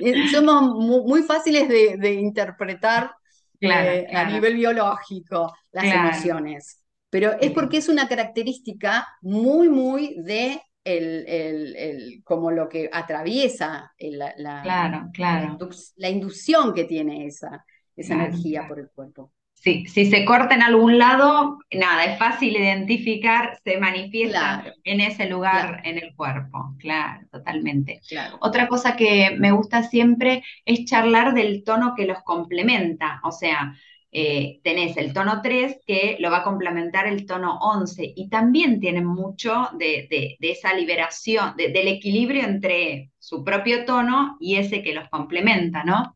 Eh, 0.01 0.27
somos 0.29 0.75
muy, 0.75 1.23
fáciles 1.23 1.67
de, 1.67 2.13
interpretar 2.13 3.11
eh, 3.59 4.07
a 4.13 4.25
nivel 4.25 4.55
biológico 4.55 5.53
las 5.71 5.85
emociones, 5.85 6.83
pero 7.09 7.33
es 7.39 7.51
porque 7.51 7.77
es 7.77 7.89
una 7.89 8.07
característica 8.07 9.07
muy, 9.21 9.69
muy 9.69 10.15
de 10.21 10.61
el, 10.83 12.21
como 12.23 12.51
lo 12.51 12.67
que 12.67 12.89
atraviesa 12.91 13.93
la, 13.99 14.61
claro, 14.63 15.09
claro. 15.13 15.57
la, 15.97 16.09
inducción 16.09 16.73
que 16.73 16.85
tiene 16.85 17.25
esa, 17.25 17.65
esa 17.95 18.13
energía 18.15 18.67
por 18.67 18.79
el 18.79 18.89
cuerpo 18.89 19.31
si, 19.61 19.85
se 19.85 20.23
corta 20.23 20.55
en 20.55 20.61
algún 20.61 20.97
lado, 20.97 21.59
nada, 21.71 22.05
es 22.05 22.17
fácil 22.17 22.55
identificar, 22.55 23.59
se 23.63 23.77
manifiesta 23.77 24.63
en 24.85 25.01
ese 25.01 25.27
lugar 25.29 25.81
en 25.83 25.97
el 25.97 26.15
cuerpo. 26.15 26.75
Claro, 26.79 27.27
totalmente. 27.29 28.01
Otra 28.39 28.69
cosa 28.69 28.95
que 28.95 29.35
me 29.37 29.51
gusta 29.51 29.83
siempre 29.83 30.43
es 30.63 30.85
charlar 30.85 31.33
del 31.33 31.63
tono 31.65 31.93
que 31.95 32.05
los 32.05 32.23
complementa. 32.23 33.19
O 33.23 33.33
sea, 33.33 33.73
eh, 34.11 34.61
tenés 34.63 34.95
el 34.95 35.13
tono 35.13 35.41
3 35.41 35.81
que 35.85 36.15
lo 36.19 36.31
va 36.31 36.37
a 36.37 36.43
complementar 36.43 37.05
el 37.05 37.25
tono 37.25 37.59
11 37.59 38.13
y 38.15 38.29
también 38.29 38.79
tienen 38.79 39.05
mucho 39.05 39.69
de, 39.77 40.37
esa 40.39 40.73
liberación, 40.73 41.55
del 41.57 41.87
equilibrio 41.89 42.43
entre 42.43 43.11
su 43.19 43.43
propio 43.43 43.83
tono 43.83 44.37
y 44.39 44.55
ese 44.55 44.81
que 44.81 44.93
los 44.93 45.09
complementa, 45.09 45.83
¿no? 45.83 46.15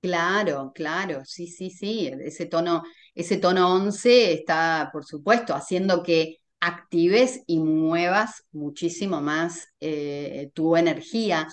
Claro, 0.00 0.72
claro, 0.74 1.24
sí, 1.24 1.46
sí, 1.48 1.70
sí. 1.70 2.08
Ese 2.20 2.46
tono, 2.46 2.82
ese 3.14 3.38
tono 3.38 3.74
11 3.74 4.32
está, 4.34 4.90
por 4.92 5.04
supuesto, 5.04 5.54
haciendo 5.54 6.02
que 6.02 6.36
actives 6.60 7.42
y 7.46 7.58
muevas 7.58 8.44
muchísimo 8.52 9.20
más 9.20 9.68
eh, 9.80 10.50
tu 10.54 10.76
energía. 10.76 11.48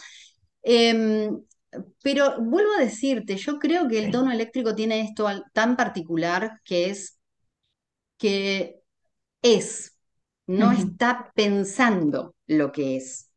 Em, 0.61 1.41
pero 2.03 2.41
vuelvo 2.41 2.73
a 2.77 2.81
decirte, 2.81 3.37
yo 3.37 3.59
creo 3.59 3.87
que 3.87 3.99
el 4.03 4.11
tono 4.11 4.31
eléctrico 4.31 4.75
tiene 4.75 5.01
esto 5.01 5.27
tan 5.53 5.75
particular 5.75 6.61
que 6.63 6.89
es 6.89 7.19
que 8.17 8.81
es, 9.41 9.97
no 10.47 10.71
está 10.71 11.31
pensando 11.35 12.35
lo 12.47 12.71
que 12.71 12.97
es, 12.97 13.31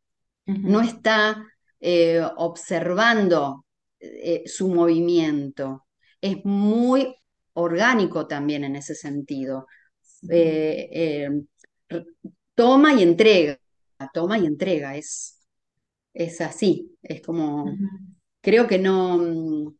no 0.45 0.81
está 0.81 1.45
eh, 1.79 2.21
observando 2.37 3.65
eh, 3.99 4.43
su 4.45 4.69
movimiento. 4.69 5.85
Es 6.21 6.43
muy 6.45 7.15
orgánico 7.53 8.27
también 8.27 8.63
en 8.63 8.75
ese 8.75 8.95
sentido. 8.95 9.67
Eh, 10.29 10.89
eh, 10.91 12.03
toma 12.55 12.93
y 12.93 13.03
entrega, 13.03 13.59
toma 14.13 14.37
y 14.39 14.45
entrega, 14.45 14.95
es, 14.95 15.39
es 16.13 16.41
así, 16.41 16.97
es 17.01 17.21
como, 17.21 17.71
creo 18.41 18.67
que 18.67 18.79
no, 18.79 19.17
mm, 19.17 19.75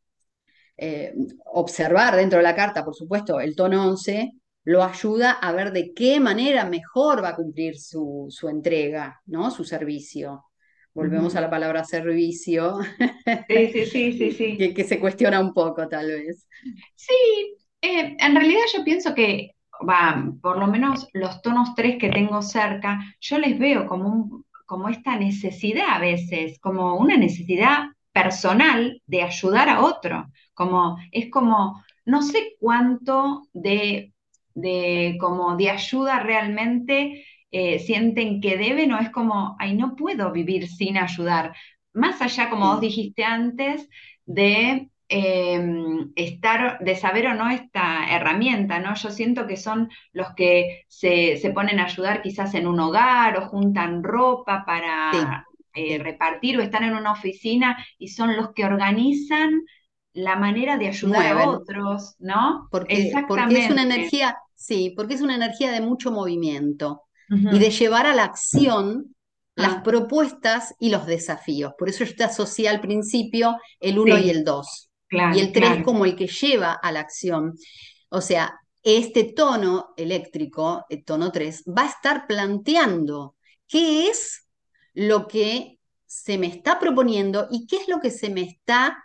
observar 1.53 2.15
dentro 2.15 2.37
de 2.37 2.43
la 2.43 2.55
carta, 2.55 2.85
por 2.85 2.95
supuesto, 2.95 3.39
el 3.39 3.55
tono 3.55 3.87
11 3.87 4.31
lo 4.67 4.83
ayuda 4.83 5.31
a 5.31 5.53
ver 5.53 5.71
de 5.71 5.93
qué 5.93 6.19
manera 6.19 6.65
mejor 6.69 7.23
va 7.23 7.29
a 7.29 7.35
cumplir 7.37 7.79
su, 7.79 8.27
su 8.29 8.49
entrega, 8.49 9.21
¿no? 9.25 9.49
su 9.49 9.63
servicio. 9.63 10.43
Volvemos 10.97 11.35
a 11.35 11.41
la 11.41 11.49
palabra 11.51 11.83
servicio. 11.83 12.79
Sí, 13.47 13.85
sí, 13.85 14.11
sí, 14.13 14.31
sí, 14.31 14.57
que, 14.75 14.83
se 14.83 14.99
cuestiona 14.99 15.39
un 15.39 15.53
poco, 15.53 15.87
tal 15.87 16.07
vez. 16.07 16.47
Sí, 16.95 17.13
eh, 17.83 18.17
en 18.19 18.35
realidad 18.35 18.61
yo 18.75 18.83
pienso 18.83 19.13
que, 19.13 19.51
va, 19.87 20.27
por 20.41 20.57
lo 20.57 20.65
menos 20.65 21.07
los 21.13 21.39
tonos 21.43 21.75
tres 21.75 21.97
que 21.99 22.09
tengo 22.09 22.41
cerca, 22.41 22.99
yo 23.21 23.37
les 23.37 23.59
veo 23.59 23.85
como, 23.85 24.43
como 24.65 24.89
esta 24.89 25.15
necesidad 25.17 25.85
a 25.87 25.99
veces, 25.99 26.57
como 26.59 26.97
una 26.97 27.15
necesidad 27.15 27.89
personal 28.11 28.99
de 29.05 29.21
ayudar 29.21 29.69
a 29.69 29.81
otro. 29.81 30.25
Como, 30.55 30.97
es 31.11 31.29
como, 31.29 31.83
no 32.05 32.23
sé 32.23 32.55
cuánto 32.59 33.43
de, 33.53 34.13
de, 34.55 35.15
como 35.19 35.55
de 35.57 35.69
ayuda 35.69 36.21
realmente 36.21 37.23
eh, 37.59 37.79
sienten 37.79 38.39
que 38.39 38.55
deben 38.55 38.93
o 38.93 38.99
es 38.99 39.09
como, 39.09 39.55
ay, 39.57 39.73
no 39.73 39.95
puedo 39.95 40.31
vivir 40.31 40.69
sin 40.69 40.95
ayudar. 40.95 41.55
Más 41.91 42.21
allá, 42.21 42.51
como 42.51 42.67
vos 42.67 42.81
dijiste 42.81 43.23
antes, 43.23 43.89
de 44.27 44.91
em, 45.09 46.11
estar, 46.15 46.77
de 46.81 46.95
saber 46.95 47.25
o 47.25 47.33
no 47.33 47.49
esta 47.49 48.05
herramienta, 48.11 48.77
¿no? 48.77 48.93
Yo 48.93 49.09
siento 49.09 49.47
que 49.47 49.57
son 49.57 49.89
los 50.13 50.35
que 50.35 50.85
se, 50.87 51.41
ponen 51.55 51.79
a 51.79 51.85
ayudar 51.85 52.21
quizás 52.21 52.53
en 52.53 52.67
un 52.67 52.79
hogar 52.79 53.35
o 53.37 53.47
juntan 53.47 54.03
ropa 54.03 54.63
para 54.63 55.43
eh, 55.73 55.97
repartir 55.97 56.59
o 56.59 56.61
están 56.61 56.83
en 56.83 56.93
una 56.93 57.13
oficina 57.13 57.83
y 57.97 58.09
son 58.09 58.37
los 58.37 58.53
que 58.53 58.65
organizan 58.65 59.63
la 60.13 60.35
manera 60.35 60.77
de 60.77 60.89
ayudar 60.89 61.25
a 61.25 61.49
otros, 61.49 62.17
¿no? 62.19 62.67
Porque, 62.69 63.11
porque 63.27 63.65
es 63.65 63.71
una 63.71 63.81
energía, 63.81 64.37
sí, 64.53 64.93
porque 64.95 65.15
es 65.15 65.21
una 65.21 65.35
energía 65.35 65.71
de 65.71 65.81
mucho 65.81 66.11
movimiento 66.11 67.06
y 67.29 67.59
de 67.59 67.69
llevar 67.69 68.05
a 68.05 68.15
la 68.15 68.23
acción 68.23 69.15
las 69.55 69.77
ah. 69.77 69.83
propuestas 69.83 70.75
y 70.79 70.89
los 70.89 71.05
desafíos. 71.05 71.73
Por 71.77 71.89
eso 71.89 72.03
yo 72.03 72.15
te 72.15 72.23
asocié 72.23 72.69
al 72.69 72.79
principio 72.79 73.57
el 73.79 73.99
1 73.99 74.17
y 74.19 74.29
el 74.29 74.43
2. 74.43 74.89
y 75.09 75.39
el 75.39 75.51
3 75.51 75.83
como 75.83 76.05
el 76.05 76.15
que 76.15 76.27
lleva 76.27 76.73
a 76.73 76.91
la 76.91 76.99
acción. 77.01 77.53
O 78.09 78.21
sea, 78.21 78.59
este 78.83 79.33
tono 79.33 79.93
eléctrico, 79.97 80.85
el 80.89 81.03
tono 81.03 81.31
3, 81.31 81.63
va 81.77 81.83
a 81.83 81.89
estar 81.89 82.27
planteando 82.27 83.35
qué 83.67 84.09
es 84.09 84.47
lo 84.93 85.27
que 85.27 85.79
se 86.05 86.37
me 86.37 86.47
está 86.47 86.79
proponiendo 86.79 87.47
y 87.51 87.67
qué 87.67 87.77
es 87.77 87.87
lo 87.87 87.99
que 87.99 88.11
se 88.11 88.29
me 88.29 88.41
está 88.43 89.03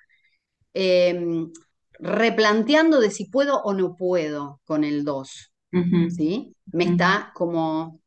Em, 0.74 1.52
replanteando 1.98 2.98
de 2.98 3.10
si 3.10 3.26
puedo 3.26 3.62
o 3.62 3.74
no 3.74 3.94
puedo 3.94 4.60
con 4.64 4.84
el 4.84 5.04
2. 5.04 5.52
¿sí? 6.10 6.54
Me 6.66 6.84
está 6.84 7.30
como 7.34 8.00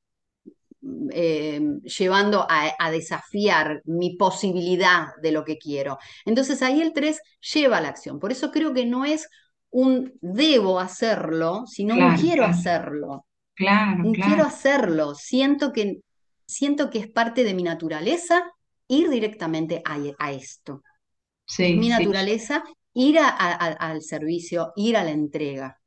em, 1.12 1.82
llevando 1.82 2.46
a, 2.50 2.92
desafiar 2.92 3.82
mi 3.86 4.15
posibilidad 4.15 5.08
de 5.22 5.32
lo 5.32 5.44
que 5.44 5.58
quiero. 5.58 5.98
Entonces 6.25 6.62
ahí 6.62 6.82
el 6.82 6.94
3 6.94 7.20
lleva 7.54 7.77
a 7.77 7.82
la 7.82 7.89
acción. 7.89 8.20
Por 8.20 8.32
eso 8.32 8.51
creo 8.51 8.74
que 8.74 8.86
no 8.86 9.06
es 9.06 9.27
un 9.70 10.13
debo 10.22 10.80
hacerlo, 10.80 11.65
sino 11.68 11.96
un 11.96 12.15
quiero 12.15 12.46
hacerlo. 12.46 13.25
Claro, 13.56 14.04
un 14.04 14.13
quiero 14.13 14.44
hacerlo. 14.44 15.15
Siento 15.15 15.74
que, 15.74 16.01
siento 16.46 16.89
que 16.89 17.00
es 17.00 17.08
parte 17.08 17.44
de 17.44 17.54
mi 17.54 17.63
naturaleza 17.63 18.51
ir 18.88 19.10
directamente 19.10 19.82
a 19.84 20.32
esto 20.32 20.82
es 21.60 21.77
mi 21.77 21.89
naturaleza 21.89 22.63
ir 22.94 23.18
al 23.20 24.01
servicio, 24.01 24.72
ir 24.75 24.98
a 24.98 25.04
la 25.04 25.12
entrega. 25.12 25.80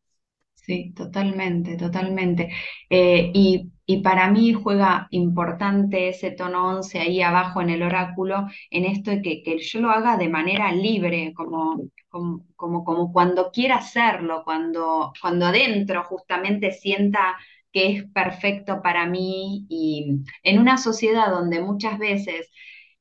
Sí, 0.54 0.92
totalmente, 0.94 1.76
totalmente. 1.76 2.50
Eh, 2.90 3.30
y, 3.32 3.70
para 3.96 4.30
mí 4.30 4.52
juega 4.52 5.08
importante 5.10 6.10
ese 6.10 6.30
tono 6.30 6.68
11 6.68 7.00
ahí 7.00 7.22
abajo 7.22 7.62
en 7.62 7.70
el 7.70 7.82
oráculo, 7.82 8.46
en 8.70 8.84
esto 8.84 9.10
de 9.10 9.22
que, 9.22 9.42
que 9.42 9.58
yo 9.58 9.80
lo 9.80 9.90
haga 9.90 10.16
de 10.18 10.28
manera 10.28 10.70
libre, 10.72 11.32
como, 11.34 11.80
como, 12.08 12.84
como, 12.84 13.12
cuando 13.12 13.50
quiera 13.50 13.76
hacerlo, 13.76 14.42
cuando, 14.44 15.12
cuando 15.20 15.46
adentro 15.46 16.04
justamente 16.04 16.72
sienta 16.72 17.36
que 17.72 17.86
es 17.96 18.04
perfecto 18.12 18.82
para 18.82 19.06
mí 19.06 19.66
y 19.68 20.20
en 20.42 20.58
una 20.58 20.78
sociedad 20.78 21.30
donde 21.30 21.60
muchas 21.60 21.98
veces 21.98 22.50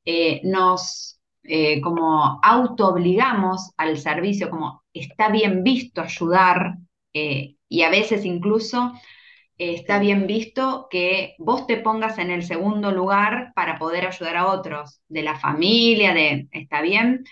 eh, 0.04 0.40
nos 0.44 1.20
eh, 1.44 1.80
como 1.80 2.40
auto 2.42 2.88
obligamos 2.88 3.72
al 3.76 3.98
servicio, 3.98 4.50
como 4.50 4.84
está 4.92 5.30
bien 5.30 5.62
visto 5.62 6.02
ayudar 6.02 6.76
eh, 7.14 7.56
y 7.68 7.82
a 7.82 7.90
veces 7.90 8.24
incluso 8.24 8.92
eh, 9.58 9.74
está 9.74 9.98
bien 9.98 10.26
visto 10.26 10.88
que 10.90 11.34
vos 11.38 11.66
te 11.66 11.76
pongas 11.76 12.18
en 12.18 12.30
el 12.30 12.42
segundo 12.42 12.90
lugar 12.92 13.52
para 13.54 13.78
poder 13.78 14.06
ayudar 14.06 14.36
a 14.36 14.46
otros, 14.48 15.02
de 15.08 15.22
la 15.22 15.38
familia, 15.38 16.14
de, 16.14 16.48
¿está 16.52 16.80
bien? 16.80 17.24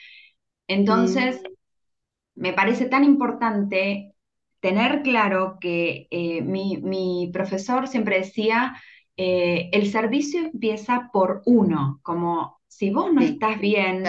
Entonces, 0.68 1.40
mm. 1.42 2.40
me 2.42 2.52
parece 2.52 2.87
tan 2.87 3.04
importante 3.04 4.14
tener 4.61 5.02
claro 5.02 5.59
que 5.61 6.09
mi, 6.45 6.78
mi, 6.78 7.30
profesor 7.33 7.87
siempre 7.87 8.18
decía, 8.18 8.75
el 9.16 9.91
servicio 9.91 10.41
empieza 10.41 11.10
por 11.12 11.43
uno, 11.47 12.00
como 12.02 12.60
si 12.67 12.91
vos 12.91 13.12
no 13.12 13.21
estás 13.21 13.60
bien 13.60 14.04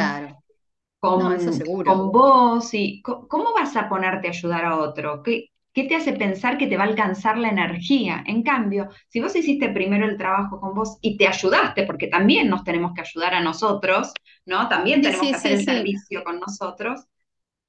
con, 1.00 1.84
con, 1.86 2.12
vos, 2.12 2.74
y, 2.74 3.02
¿cómo 3.02 3.54
vas 3.54 3.76
a 3.76 3.88
ponerte 3.88 4.28
a 4.28 4.32
ayudar 4.32 4.66
a 4.66 4.78
otro? 4.78 5.22
¿Qué, 5.24 5.52
¿Qué 5.78 5.84
te 5.84 5.94
hace 5.94 6.14
pensar 6.14 6.58
que 6.58 6.66
te 6.66 6.76
va 6.76 6.86
a 6.86 6.88
alcanzar 6.88 7.38
la 7.38 7.50
energía? 7.50 8.24
En 8.26 8.42
cambio, 8.42 8.90
si 9.10 9.20
vos 9.20 9.36
hiciste 9.36 9.70
primero 9.70 10.08
el 10.08 10.18
trabajo 10.18 10.60
con 10.60 10.74
vos 10.74 10.98
y 11.02 11.18
te 11.18 11.28
ayudaste, 11.28 11.84
porque 11.84 12.08
también 12.08 12.50
nos 12.50 12.64
tenemos 12.64 12.94
que 12.96 13.02
ayudar 13.02 13.36
a 13.36 13.42
nosotros, 13.42 14.12
¿no? 14.48 14.68
También 14.70 15.04
tenemos 15.04 15.28
que 15.28 15.36
hacer 15.36 15.52
el 15.52 15.64
servicio 15.64 16.24
con 16.24 16.40
nosotros, 16.40 17.02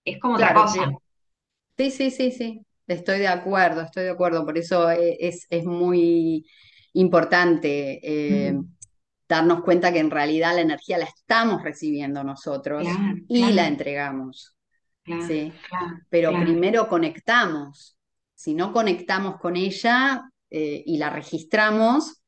es 0.06 0.18
como 0.18 0.36
otra 0.36 0.54
cosa. 0.54 0.90
Sí, 1.76 1.90
sí, 1.90 2.10
sí, 2.10 2.30
sí. 2.32 2.62
Estoy 2.86 3.18
de 3.18 3.28
acuerdo, 3.28 3.82
estoy 3.82 4.04
de 4.04 4.10
acuerdo. 4.10 4.42
Por 4.46 4.56
eso 4.56 4.90
eh, 4.90 5.18
es, 5.20 5.46
es 5.50 5.66
muy 5.66 6.46
importante. 6.94 8.00
Eh, 8.02 8.58
darnos 9.28 9.60
cuenta 9.60 9.92
que 9.92 9.98
en 9.98 10.10
realidad 10.10 10.54
la 10.54 10.62
energía 10.62 10.96
la 10.96 11.04
estamos 11.04 11.62
recibiendo 11.62 12.24
nosotros 12.24 12.88
y 13.28 13.52
la 13.52 13.66
entregamos. 13.66 14.56
¿sí? 15.26 15.52
Pero 16.08 16.32
primero 16.40 16.88
conectamos. 16.88 17.97
Si 18.38 18.54
no 18.54 18.72
conectamos 18.72 19.36
con 19.40 19.56
ella 19.56 20.30
eh, 20.48 20.80
y 20.86 20.96
la 20.96 21.10
registramos, 21.10 22.22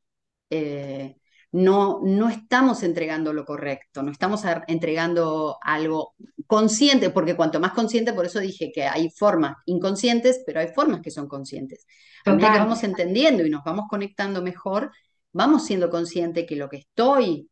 eh, 0.51 1.15
no, 1.53 2.01
no 2.03 2.29
estamos 2.29 2.83
entregando 2.83 3.33
lo 3.33 3.45
correcto, 3.45 4.03
no 4.03 4.11
estamos 4.11 4.43
entregando 4.67 5.57
algo 5.63 6.15
consciente, 6.49 7.11
porque 7.11 7.37
cuanto 7.37 7.61
más 7.61 7.75
consciente, 7.75 8.13
por 8.13 8.27
eso 8.27 8.41
dije 8.41 8.73
que 8.75 8.83
hay 8.89 9.09
formas 9.11 9.59
inconscientes, 9.67 10.43
pero 10.45 10.59
hay 10.59 10.67
formas 10.75 11.01
que 11.01 11.13
son 11.13 11.29
conscientes. 11.29 11.87
A 12.25 12.33
medida 12.33 12.55
que 12.55 12.59
vamos 12.59 12.83
entendiendo 12.83 13.47
y 13.47 13.51
nos 13.51 13.63
vamos 13.63 13.85
conectando 13.89 14.43
mejor, 14.43 14.91
vamos 15.31 15.65
siendo 15.65 15.91
conscientes 15.91 16.45
que 16.45 16.57
lo 16.57 16.69
que 16.69 16.79
estoy 16.79 17.49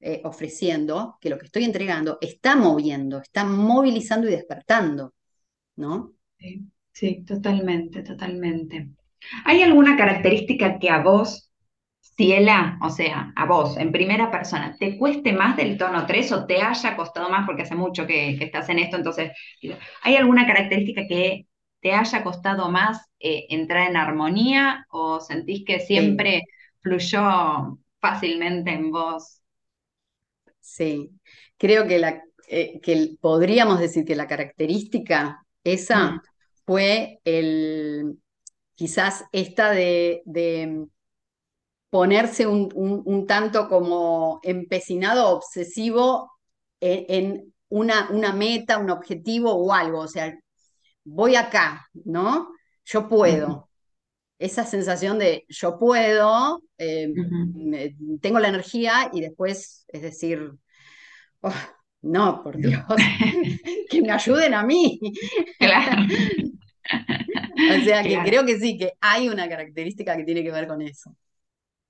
eh, 0.00 0.20
ofreciendo, 0.24 1.16
que 1.22 1.30
lo 1.30 1.38
que 1.38 1.46
estoy 1.46 1.64
entregando, 1.64 2.18
está 2.20 2.54
moviendo, 2.54 3.16
está 3.16 3.44
movilizando 3.44 4.28
y 4.28 4.32
despertando, 4.32 5.14
¿no? 5.76 6.12
Sí, 6.38 6.66
sí, 6.96 7.24
totalmente, 7.24 8.02
totalmente. 8.02 8.88
¿Hay 9.44 9.62
alguna 9.62 9.96
característica 9.96 10.78
que 10.78 10.90
a 10.90 11.02
vos, 11.02 11.50
Ciela, 12.00 12.78
o 12.82 12.90
sea, 12.90 13.32
a 13.36 13.44
vos, 13.44 13.76
en 13.76 13.92
primera 13.92 14.30
persona, 14.30 14.76
te 14.78 14.96
cueste 14.96 15.32
más 15.32 15.56
del 15.56 15.76
tono 15.76 16.06
3 16.06 16.32
o 16.32 16.46
te 16.46 16.62
haya 16.62 16.96
costado 16.96 17.28
más 17.28 17.44
porque 17.46 17.62
hace 17.62 17.74
mucho 17.74 18.06
que, 18.06 18.30
estás 18.42 18.68
en 18.70 18.78
esto? 18.78 18.96
Entonces, 18.96 19.32
¿hay 20.02 20.16
alguna 20.16 20.46
característica 20.46 21.06
que 21.06 21.46
te 21.80 21.92
haya 21.92 22.24
costado 22.24 22.70
más 22.70 23.10
eh, 23.20 23.46
entrar 23.50 23.90
en 23.90 23.96
armonía 23.96 24.86
o 24.90 25.20
sentís 25.20 25.64
que 25.66 25.80
siempre 25.80 26.44
fluyó 26.80 27.78
fácilmente 28.00 28.70
en 28.70 28.90
vos. 28.90 29.42
Sí, 30.60 31.10
creo 31.56 31.86
que, 31.86 31.98
la, 31.98 32.22
eh, 32.48 32.80
que 32.80 33.16
podríamos 33.20 33.80
decir 33.80 34.04
que 34.04 34.16
la 34.16 34.26
característica 34.26 35.44
esa 35.64 36.12
mm. 36.12 36.20
Fue 36.66 37.20
el, 37.24 38.18
quizás 38.74 39.24
esta 39.32 39.70
de, 39.70 40.22
ponerse 41.90 42.46
un, 42.46 43.26
tanto 43.26 43.68
como 43.68 44.40
empecinado, 44.42 45.30
obsesivo 45.30 46.32
en, 46.80 47.54
una, 47.68 48.10
una, 48.10 48.32
meta, 48.32 48.78
un 48.78 48.90
objetivo 48.90 49.52
o 49.54 49.72
algo. 49.72 50.00
O 50.00 50.08
sea, 50.08 50.38
voy 51.04 51.36
acá, 51.36 51.88
¿no? 52.04 52.50
Yo 52.84 53.08
puedo 53.08 53.66
esa 54.38 54.64
sensación 54.64 55.18
de 55.18 55.46
yo 55.48 55.78
puedo, 55.78 56.62
eh, 56.78 57.12
tengo 58.20 58.38
la 58.38 58.48
energía 58.48 59.10
y 59.12 59.20
después, 59.20 59.86
es 59.88 60.02
decir, 60.02 60.52
oh, 61.40 61.52
no, 62.02 62.42
por 62.42 62.56
Dios, 62.56 62.84
que 63.90 64.02
me 64.02 64.12
ayuden 64.12 64.54
a 64.54 64.62
mí. 64.62 65.00
o 67.80 67.84
sea 67.84 68.02
que 68.02 68.18
creo 68.24 68.44
que 68.44 68.58
sí, 68.58 68.76
que 68.76 68.92
hay 69.00 69.28
una 69.28 69.48
característica 69.48 70.16
que 70.16 70.24
tiene 70.24 70.42
que 70.42 70.52
ver 70.52 70.66
con 70.66 70.82
eso. 70.82 71.14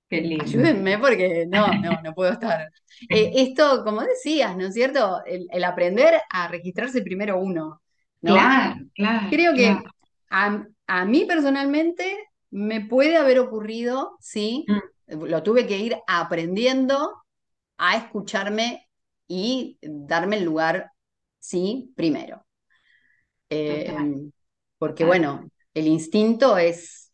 Ayúdenme 0.09 0.97
porque 0.99 1.45
no, 1.47 1.67
no, 1.67 2.01
no 2.01 2.13
puedo 2.13 2.31
estar. 2.31 2.69
Eh, 3.09 3.31
esto, 3.35 3.83
como 3.83 4.01
decías, 4.01 4.57
¿no 4.57 4.65
es 4.65 4.73
cierto? 4.73 5.21
El, 5.23 5.63
aprender 5.63 6.19
a 6.31 6.47
registrarse 6.47 7.03
primero 7.03 7.39
uno. 7.39 7.79
Claro, 8.21 8.77
claro. 8.95 9.27
Creo 9.29 9.53
que 9.53 9.77
a, 10.31 10.65
a, 10.87 11.05
mí 11.05 11.25
personalmente 11.25 12.17
me 12.49 12.81
puede 12.81 13.17
haber 13.17 13.37
ocurrido, 13.37 14.17
sí, 14.19 14.65
mm. 14.67 15.25
lo 15.25 15.43
tuve 15.43 15.67
que 15.67 15.77
ir 15.77 15.95
aprendiendo 16.07 17.21
a 17.77 17.97
escucharme 17.97 18.87
y 19.27 19.77
darme 19.81 20.37
el 20.37 20.45
lugar, 20.45 20.91
sí, 21.37 21.93
primero. 21.95 22.43
Eh, 23.49 23.93
porque 24.77 25.05
bueno, 25.05 25.49
el 25.73 25.87
instinto 25.87 26.57
es, 26.57 27.09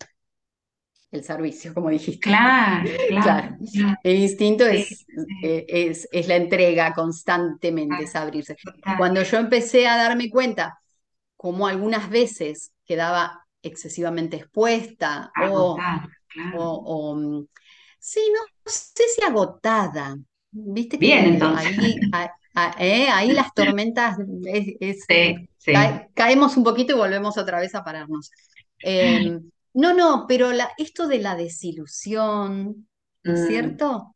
el 1.13 1.23
servicio, 1.23 1.73
como 1.73 1.89
dijiste. 1.89 2.21
Claro, 2.21 2.89
claro. 3.07 3.57
El 4.03 4.17
instinto 4.17 4.65
es, 4.65 5.05
eh, 5.43 5.65
es, 5.67 6.07
es, 6.11 6.27
la 6.27 6.35
entrega 6.35 6.93
constantemente, 6.93 8.03
es 8.03 8.15
abrirse. 8.15 8.57
Cuando 8.97 9.21
yo 9.21 9.37
empecé 9.37 9.87
a 9.87 9.95
darme 9.95 10.29
cuenta, 10.29 10.79
como 11.37 11.67
algunas 11.67 12.09
veces 12.09 12.71
quedaba 12.83 13.45
excesivamente 13.61 14.37
expuesta 14.37 15.31
o, 15.51 15.77
o, 16.55 17.15
mm, 17.15 17.45
sí, 17.99 18.21
no 18.33 18.39
sé 18.65 19.03
si 19.15 19.23
agotada. 19.23 20.17
Viste 20.51 20.97
que 20.97 21.05
Bien, 21.05 21.25
entonces. 21.25 21.77
Ahí, 22.11 22.27
¿eh? 22.79 23.07
las 23.33 23.53
tormentas 23.53 24.17
caemos 26.13 26.57
un 26.57 26.63
poquito 26.63 26.93
y 26.93 26.97
volvemos 26.97 27.37
otra 27.37 27.59
vez 27.59 27.73
a 27.75 27.83
pararnos. 27.83 28.31
Em, 28.79 29.49
no, 29.73 29.93
no, 29.93 30.25
pero 30.27 30.49
esto 30.77 31.07
de 31.07 31.19
la 31.19 31.35
desilusión, 31.35 32.87
mm. 33.23 33.47
cierto? 33.47 34.15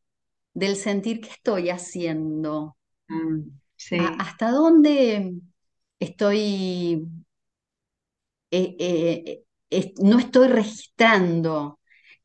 Del 0.54 0.76
sentir 0.76 1.22
que 1.22 1.30
estoy 1.30 1.70
haciendo. 1.70 2.78
Mm, 3.08 3.42
¿Hasta 4.20 4.52
dónde 4.52 5.34
estoy, 6.00 7.08
eh, 8.52 9.44
eh, 9.70 9.94
no 10.02 10.20
estoy 10.20 10.48
registrando 10.48 11.80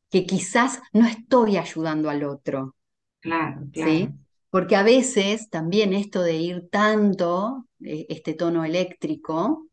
que 0.09 0.25
quizás 0.25 0.81
no 0.91 1.07
estoy 1.07 1.57
ayudando 1.57 2.09
al 2.09 2.23
otro? 2.23 2.75
Claro, 3.19 3.61
¿sí? 3.73 4.09
Porque 4.53 4.75
a 4.75 4.83
veces 4.83 5.49
también 5.49 5.93
esto 5.93 6.21
de 6.21 6.35
ir 6.35 6.69
tanto, 6.69 7.65
eh, 7.83 8.05
este 8.09 8.35
tono 8.35 8.63
eléctrico, 8.63 9.65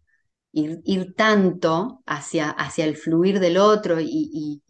ir, 0.52 1.14
tanto 1.14 2.02
hacia, 2.06 2.48
hacia, 2.48 2.86
el 2.86 2.96
fluir 2.96 3.40
del 3.40 3.58
otro 3.58 3.98
y, 4.00 4.62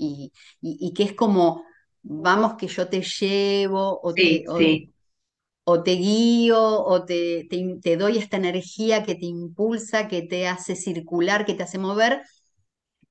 que 0.96 1.02
es 1.04 1.12
como, 1.12 1.62
vamos 2.02 2.54
que 2.54 2.66
yo 2.66 2.88
te 2.88 3.02
llevo 3.02 4.00
o, 4.02 4.12
te, 4.12 4.44
O, 5.62 5.80
te 5.84 5.92
guío 5.92 6.60
o 6.60 7.04
te, 7.04 7.46
te, 7.80 7.96
doy 7.96 8.18
esta 8.18 8.36
energía 8.36 9.04
que 9.04 9.14
te 9.14 9.26
impulsa, 9.26 10.08
que 10.08 10.22
te 10.22 10.48
hace 10.48 10.74
circular, 10.74 11.46
que 11.46 11.54
te 11.54 11.62
hace 11.62 11.78
mover, 11.78 12.22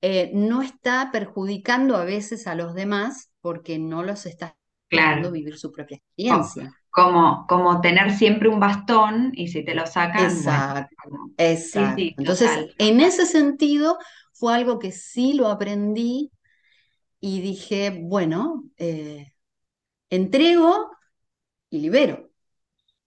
eh, 0.02 0.32
no 0.34 0.62
está 0.62 1.12
perjudicando 1.14 1.96
a 1.96 2.04
veces 2.04 2.46
a 2.46 2.56
los 2.56 2.74
demás 2.74 3.32
porque 3.40 3.80
no 3.80 4.04
los 4.04 4.26
está 4.26 4.58
dejando 4.90 5.32
vivir 5.32 5.58
su 5.58 5.72
propia 5.72 5.96
experiencia 5.96 6.74
como, 7.00 7.46
como 7.48 7.80
tener 7.80 8.12
siempre 8.12 8.50
un 8.50 8.60
bastón 8.60 9.32
y 9.34 9.48
si 9.48 9.64
te 9.64 9.74
lo 9.74 9.86
sacan. 9.86 10.26
Exacto. 10.26 10.96
exacto. 11.38 12.02
Entonces, 12.18 12.76
en 12.78 13.00
ese 13.00 13.26
sentido, 13.26 13.98
fue 14.34 14.54
algo 14.54 14.80
que 14.80 14.92
sí 14.92 15.34
lo 15.34 15.48
aprendí 15.48 16.30
y 17.22 17.40
dije, 17.40 17.98
bueno, 18.02 18.66
eh, 18.78 19.32
entrego 20.10 20.92
y 21.70 21.80
libero. 21.80 22.30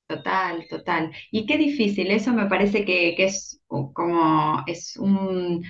Total, 0.06 0.66
total. 0.68 1.12
Y 1.30 1.44
qué 1.44 1.58
difícil, 1.58 2.10
eso 2.12 2.32
me 2.32 2.46
parece 2.46 2.86
que, 2.86 3.14
es 3.18 3.60
como, 3.66 4.62
es 4.66 4.96
un, 4.96 5.66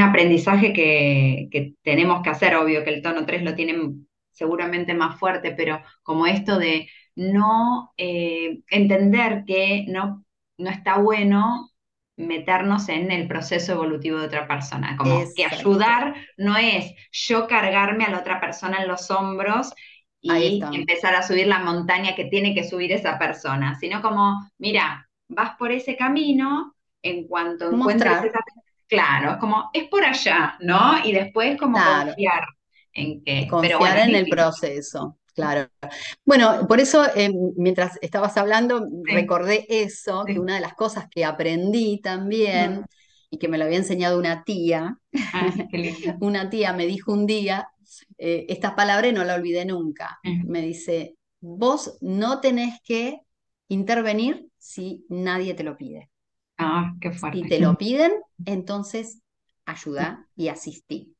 aprendizaje 0.00 0.72
que, 0.72 1.48
que, 1.50 1.74
tenemos 1.82 2.22
que 2.22 2.30
hacer, 2.30 2.56
obvio 2.56 2.84
que 2.84 2.90
el 2.94 3.02
tono 3.02 3.26
3 3.26 3.42
lo 3.42 3.54
tiene 3.54 3.92
seguramente 4.30 4.94
más 4.94 5.18
fuerte, 5.18 5.52
pero 5.52 5.82
como 6.02 6.26
esto 6.26 6.58
de 6.58 6.88
no 7.16 7.92
eh, 7.96 8.60
entender 8.68 9.44
que 9.46 9.86
no, 9.88 10.24
no 10.58 10.70
está 10.70 10.98
bueno 10.98 11.70
meternos 12.16 12.88
en 12.88 13.10
el 13.10 13.26
proceso 13.28 13.72
evolutivo 13.72 14.18
de 14.18 14.26
otra 14.26 14.46
persona, 14.46 14.96
como 14.96 15.22
que 15.34 15.44
ayudar 15.44 16.14
no 16.38 16.56
es 16.56 16.94
yo 17.12 17.46
cargarme 17.46 18.04
a 18.04 18.10
la 18.10 18.20
otra 18.20 18.40
persona 18.40 18.80
en 18.80 18.88
los 18.88 19.10
hombros 19.10 19.72
y 20.20 20.62
empezar 20.72 21.14
a 21.14 21.22
subir 21.22 21.46
la 21.46 21.58
montaña 21.58 22.14
que 22.14 22.24
tiene 22.24 22.54
que 22.54 22.64
subir 22.64 22.92
esa 22.92 23.18
persona, 23.18 23.78
sino 23.78 24.00
como, 24.00 24.50
mira, 24.58 25.08
vas 25.28 25.56
por 25.58 25.72
ese 25.72 25.96
camino, 25.96 26.74
en 27.02 27.26
cuanto 27.28 27.70
encuentres 27.70 28.24
esa 28.24 28.40
claro, 28.88 29.32
es 29.32 29.36
como, 29.36 29.70
es 29.72 29.84
por 29.88 30.04
allá, 30.04 30.56
¿no? 30.60 31.04
Y 31.04 31.12
después 31.12 31.58
como 31.58 31.78
confiar 31.78 32.44
en 32.92 33.22
que... 33.22 33.46
Confiar 33.48 34.08
en 34.08 34.14
el 34.14 34.26
proceso. 34.26 35.18
Claro. 35.36 35.68
Bueno, 36.24 36.66
por 36.66 36.80
eso 36.80 37.04
eh, 37.14 37.30
mientras 37.56 37.98
estabas 38.00 38.36
hablando, 38.38 38.88
recordé 39.04 39.66
eso, 39.68 40.24
que 40.24 40.40
una 40.40 40.54
de 40.54 40.60
las 40.60 40.74
cosas 40.74 41.06
que 41.10 41.24
aprendí 41.24 42.00
también, 42.00 42.86
y 43.30 43.38
que 43.38 43.48
me 43.48 43.58
lo 43.58 43.64
había 43.64 43.76
enseñado 43.76 44.18
una 44.18 44.44
tía, 44.44 44.98
ah, 45.34 45.54
una 46.20 46.48
tía 46.48 46.72
me 46.72 46.86
dijo 46.86 47.12
un 47.12 47.26
día, 47.26 47.68
eh, 48.18 48.46
esta 48.48 48.74
palabra 48.74 49.12
no 49.12 49.24
la 49.24 49.34
olvidé 49.34 49.64
nunca, 49.66 50.18
me 50.22 50.62
dice, 50.62 51.16
vos 51.40 51.98
no 52.00 52.40
tenés 52.40 52.80
que 52.82 53.20
intervenir 53.68 54.48
si 54.58 55.04
nadie 55.08 55.54
te 55.54 55.64
lo 55.64 55.76
pide. 55.76 56.10
Ah, 56.58 56.94
qué 57.00 57.12
fuerte. 57.12 57.42
Si 57.42 57.48
te 57.48 57.60
lo 57.60 57.76
piden, 57.78 58.12
entonces 58.44 59.20
ayuda 59.66 60.26
y 60.36 60.48
asistí. 60.48 61.14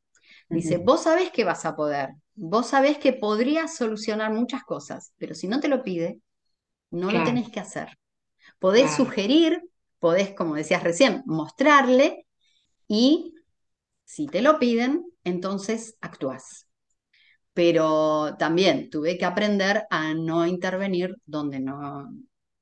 Dice, 0.49 0.79
vos 0.79 1.03
sabés 1.03 1.31
que 1.31 1.45
vas 1.45 1.67
a 1.67 1.77
poder, 1.77 2.11
vos 2.37 2.69
sabés 2.69 2.99
que 2.99 3.13
podrías 3.13 3.77
solucionar 3.77 4.33
muchas 4.33 4.63
cosas, 4.63 5.13
pero 5.19 5.35
si 5.35 5.49
no 5.49 5.61
te 5.61 5.69
lo 5.69 5.83
pide, 5.83 6.21
no 6.91 7.11
lo 7.11 7.25
tenés 7.25 7.51
que 7.51 7.61
hacer. 7.61 7.99
Podés 8.59 8.95
sugerir, 8.95 9.61
podés, 9.99 10.35
como 10.35 10.55
decías 10.55 10.83
recién, 10.83 11.23
mostrarle 11.27 12.27
y 12.87 13.35
si 14.05 14.27
te 14.27 14.43
lo 14.43 14.59
piden, 14.59 15.05
entonces 15.25 15.97
actúas. 16.01 16.69
Pero 17.53 18.37
también 18.39 18.91
tuve 18.91 19.19
que 19.19 19.25
aprender 19.25 19.85
a 19.91 20.15
no 20.15 20.47
intervenir 20.47 21.17
donde 21.25 21.59
no, 21.59 22.09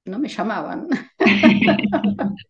no 0.04 0.18
me 0.18 0.28
llamaban. 0.28 0.88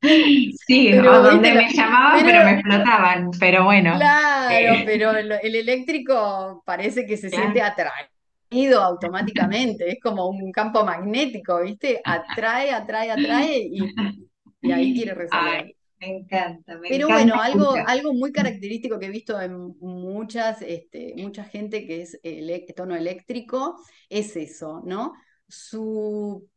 Sí, 0.00 0.92
o 0.98 1.22
donde 1.22 1.52
me 1.52 1.72
llamaban, 1.72 2.24
pero, 2.24 2.44
me 2.44 2.52
explotaban, 2.52 3.30
pero 3.38 3.64
bueno. 3.64 3.96
Claro, 3.96 4.74
eh. 4.74 4.82
pero 4.86 5.10
el, 5.10 5.54
eléctrico 5.54 6.62
parece 6.64 7.04
que 7.06 7.16
se 7.16 7.28
siente 7.28 7.60
atraído 7.60 8.82
automáticamente, 8.82 9.90
es 9.90 10.00
como 10.00 10.28
un 10.28 10.50
campo 10.52 10.84
magnético, 10.84 11.62
¿viste? 11.62 12.00
Atrae, 12.04 12.72
atrae, 12.72 13.10
atrae 13.10 13.68
y, 13.70 14.72
ahí 14.72 14.94
quiere 14.94 15.14
resolver. 15.14 15.74
me 16.00 16.16
encanta, 16.16 16.78
me 16.78 16.88
Pero 16.88 17.08
bueno, 17.08 17.34
algo, 17.40 17.74
algo 17.86 18.14
muy 18.14 18.32
característico 18.32 18.98
que 18.98 19.06
he 19.06 19.10
visto 19.10 19.40
en 19.40 19.76
muchas, 19.80 20.62
este, 20.62 21.14
mucha 21.18 21.44
gente 21.44 21.86
que 21.86 22.02
es 22.02 22.18
el 22.22 22.64
tono 22.74 22.96
eléctrico 22.96 23.76
es 24.08 24.34
eso, 24.36 24.82
¿no? 24.84 25.12
Su 25.46 26.48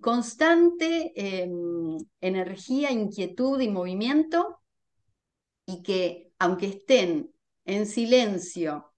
constante 0.00 1.12
em, 1.14 1.96
energía, 2.20 2.90
inquietud 2.90 3.60
y 3.60 3.68
movimiento 3.68 4.60
y 5.66 5.82
que 5.82 6.30
aunque 6.38 6.66
estén 6.66 7.30
en 7.64 7.86
silencio 7.86 8.92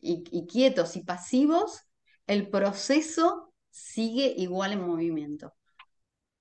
y, 0.00 0.46
quietos 0.46 0.96
y 0.96 1.02
pasivos, 1.02 1.82
el 2.26 2.48
proceso 2.48 3.52
sigue 3.70 4.34
igual 4.36 4.72
en 4.72 4.86
movimiento. 4.86 5.52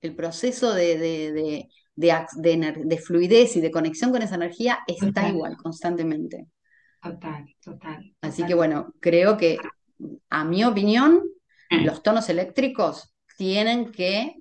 El 0.01 0.15
proceso 0.15 0.73
de, 0.73 0.97
de, 0.97 1.69
de, 1.95 2.97
fluidez 2.97 3.55
y 3.55 3.61
de 3.61 3.71
conexión 3.71 4.11
con 4.11 4.21
esa 4.21 4.35
energía 4.35 4.79
está 4.87 5.27
igual 5.27 5.57
constantemente. 5.57 6.47
Total, 7.01 7.45
total. 7.59 8.15
Así 8.21 8.45
que 8.45 8.53
bueno, 8.53 8.93
creo 8.99 9.35
que 9.37 9.57
a 10.29 10.43
mi 10.43 10.63
opinión, 10.63 11.23
mm. 11.71 11.85
los 11.85 12.03
tonos 12.03 12.29
eléctricos 12.29 13.14
tienen 13.37 13.91
que 13.91 14.37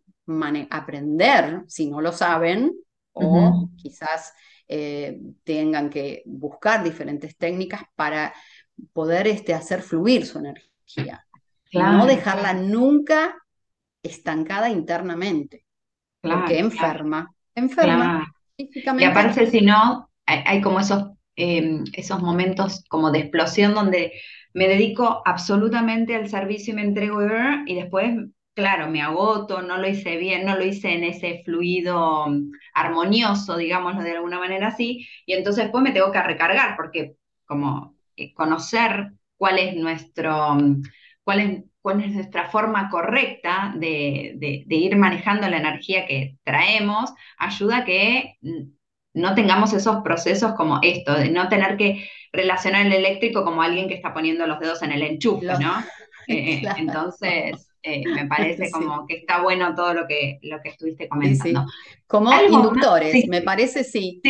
aprender, 0.70 1.62
si 1.66 1.90
no 1.90 2.00
lo 2.00 2.12
saben, 2.12 2.72
o 3.12 3.70
quizás 3.76 4.32
eh, 4.66 5.20
tengan 5.44 5.90
que 5.90 6.22
buscar 6.26 6.82
diferentes 6.82 7.36
técnicas 7.36 7.82
para 7.94 8.34
poder 8.92 9.28
este, 9.28 9.54
hacer 9.54 9.82
fluir 9.82 10.26
su 10.26 10.38
energía. 10.38 11.26
no 11.72 12.06
dejarla 12.06 12.54
nunca 12.54 13.36
estancada 14.02 14.70
internamente, 14.70 15.64
porque 16.20 16.58
enferma, 16.58 17.34
enferma 17.54 18.32
físicamente. 18.56 19.04
Y 19.04 19.08
aparte, 19.08 19.50
si 19.50 19.60
no, 19.60 20.08
hay, 20.26 20.60
como 20.60 20.80
esos, 20.80 21.10
em, 21.36 21.84
esos 21.92 22.22
momentos 22.22 22.84
como 22.88 23.10
de 23.10 23.20
explosión 23.20 23.74
donde 23.74 24.12
me 24.52 24.68
dedico 24.68 25.22
absolutamente 25.24 26.14
al 26.14 26.28
servicio 26.28 26.72
y 26.72 26.76
me 26.76 26.82
entrego 26.82 27.20
y 27.66 27.74
después 27.74 28.14
claro, 28.54 28.88
me 28.88 29.02
agoto, 29.02 29.62
no 29.62 29.78
lo 29.78 29.88
hice 29.88 30.16
bien, 30.16 30.44
no 30.46 30.56
lo 30.56 30.64
hice 30.64 30.92
en 30.92 31.04
ese 31.04 31.42
fluido 31.44 32.26
mm, 32.28 32.52
armonioso, 32.74 33.56
digámoslo 33.56 34.02
de 34.02 34.12
alguna 34.12 34.38
manera 34.38 34.68
así, 34.68 35.06
y 35.26 35.32
entonces 35.34 35.64
después 35.64 35.82
me 35.82 35.92
tengo 35.92 36.12
que 36.12 36.22
recargar, 36.22 36.76
porque 36.76 37.16
como 37.44 37.96
eh, 38.16 38.32
conocer 38.32 39.12
cuál 39.36 39.58
es 39.58 39.76
nuestro, 39.76 40.54
mm, 40.54 40.82
cuál 41.24 41.40
es, 41.40 41.64
cuál 41.82 42.02
es 42.02 42.12
nuestra 42.12 42.48
forma 42.48 42.88
correcta 42.88 43.74
de, 43.76 44.64
ir 44.68 44.96
manejando 44.96 45.48
la 45.48 45.58
energía 45.58 46.06
que 46.06 46.38
traemos, 46.44 47.12
ayuda 47.38 47.78
a 47.78 47.84
que 47.84 48.36
mm, 48.40 48.62
no 49.14 49.34
tengamos 49.34 49.72
esos 49.72 50.02
procesos 50.02 50.54
como 50.54 50.80
esto, 50.82 51.14
de 51.14 51.30
no 51.30 51.48
tener 51.48 51.76
que 51.76 52.08
relacionar 52.32 52.86
el 52.86 52.92
eléctrico 52.92 53.44
como 53.44 53.62
alguien 53.62 53.88
que 53.88 53.94
está 53.94 54.12
poniendo 54.12 54.46
los 54.46 54.58
dedos 54.60 54.82
en 54.82 54.92
el 54.92 55.02
enchufe, 55.02 55.58
¿no? 55.58 55.74
Eh, 56.26 56.62
entonces, 56.78 57.73
eh, 57.84 58.02
me 58.06 58.26
parece 58.26 58.70
como 58.72 59.06
que 59.06 59.16
está 59.16 59.42
bueno 59.42 59.74
todo 59.74 59.92
lo 59.92 60.06
que, 60.06 60.38
lo 60.42 60.60
que 60.62 60.70
estuviste 60.70 61.08
comentando. 61.08 61.66
Como 62.06 62.32
inductores, 62.32 63.28
me 63.28 63.42
parece, 63.42 63.84
sí. 63.84 64.20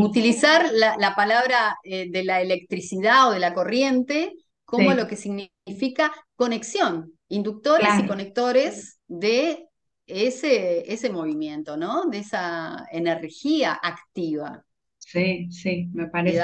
utilizar 0.00 0.66
la, 0.72 1.14
palabra 1.16 1.76
eh, 1.82 2.08
de 2.10 2.24
la 2.24 2.40
electricidad 2.40 3.28
o 3.28 3.32
de 3.32 3.40
la 3.40 3.54
corriente 3.54 4.32
como 4.64 4.94
lo 4.94 5.06
que 5.06 5.16
significa 5.16 6.12
conexión, 6.34 7.12
inductores 7.28 7.90
y 7.98 8.06
conectores 8.06 8.98
de 9.06 9.66
ese, 10.06 10.90
ese 10.90 11.10
movimiento, 11.10 11.76
¿no? 11.76 12.06
De 12.06 12.18
esa 12.18 12.86
energía 12.90 13.78
activa. 13.82 14.64
Sí, 14.98 15.50
sí, 15.50 15.88
me 15.92 16.06
parece, 16.08 16.42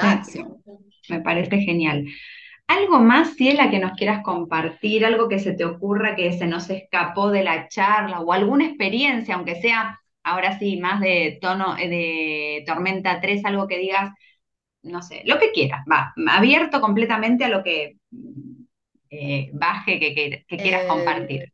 me 1.09 1.21
parece 1.21 1.57
genial. 1.57 2.05
¿Algo 2.69 2.99
más, 2.99 3.33
Ciela, 3.33 3.71
que 3.71 3.79
nos 3.79 3.93
quieras 3.93 4.21
compartir? 4.23 5.03
¿Algo 5.03 5.27
que 5.27 5.39
se 5.39 5.53
te 5.53 5.65
ocurra 5.65 6.15
que 6.15 6.33
se 6.33 6.45
nos 6.45 6.69
escapó 6.69 7.31
de 7.31 7.43
la 7.43 7.67
charla 7.67 8.19
o 8.19 8.31
alguna 8.31 8.67
experiencia, 8.67 9.33
aunque 9.33 9.59
sea 9.59 9.99
ahora 10.21 10.59
sí 10.59 10.77
más 10.77 11.01
de 11.01 11.39
tono 11.41 11.75
eh, 11.79 11.89
de 11.89 12.63
Tormenta 12.67 13.19
3, 13.19 13.43
algo 13.45 13.67
que 13.67 13.79
digas, 13.79 14.11
no 14.83 15.01
sé, 15.01 15.23
lo 15.25 15.39
que 15.39 15.51
quieras, 15.51 15.83
va, 15.91 16.13
abierto 16.29 16.79
completamente 16.79 17.43
a 17.43 17.49
lo 17.49 17.63
que 17.63 17.97
eh, 19.09 19.49
baje 19.51 19.99
que, 19.99 20.45
quieras 20.47 20.85
compartir. 20.85 21.41
Eh, 21.41 21.51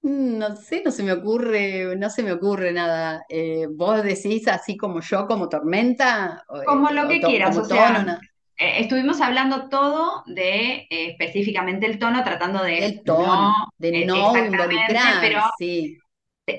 no 0.00 0.54
sé, 0.54 0.82
no 0.84 0.92
se 0.92 1.02
me 1.02 1.10
ocurre, 1.10 1.96
no 1.96 2.08
se 2.08 2.22
me 2.22 2.30
ocurre 2.30 2.70
nada. 2.70 3.24
vos 3.70 4.04
decís 4.04 4.46
así 4.46 4.76
como 4.76 5.00
yo, 5.00 5.26
como 5.26 5.48
tormenta. 5.48 6.44
Como 6.66 6.90
lo 6.90 7.08
que 7.08 7.20
quieras, 7.20 7.56
o 7.58 7.64
sea, 7.64 8.20
eh, 8.56 8.80
estuvimos 8.80 9.20
hablando 9.20 9.68
todo 9.68 10.22
de 10.26 10.86
eh, 10.88 11.10
específicamente 11.10 11.86
el 11.86 11.98
tono, 11.98 12.22
tratando 12.22 12.62
de 12.62 12.78
el 12.78 13.02
tono, 13.02 13.52
de 13.78 14.02
eh, 14.02 14.06
no 14.06 14.36
involucrar, 14.36 15.20
pero 15.20 15.40
sí. 15.58 15.98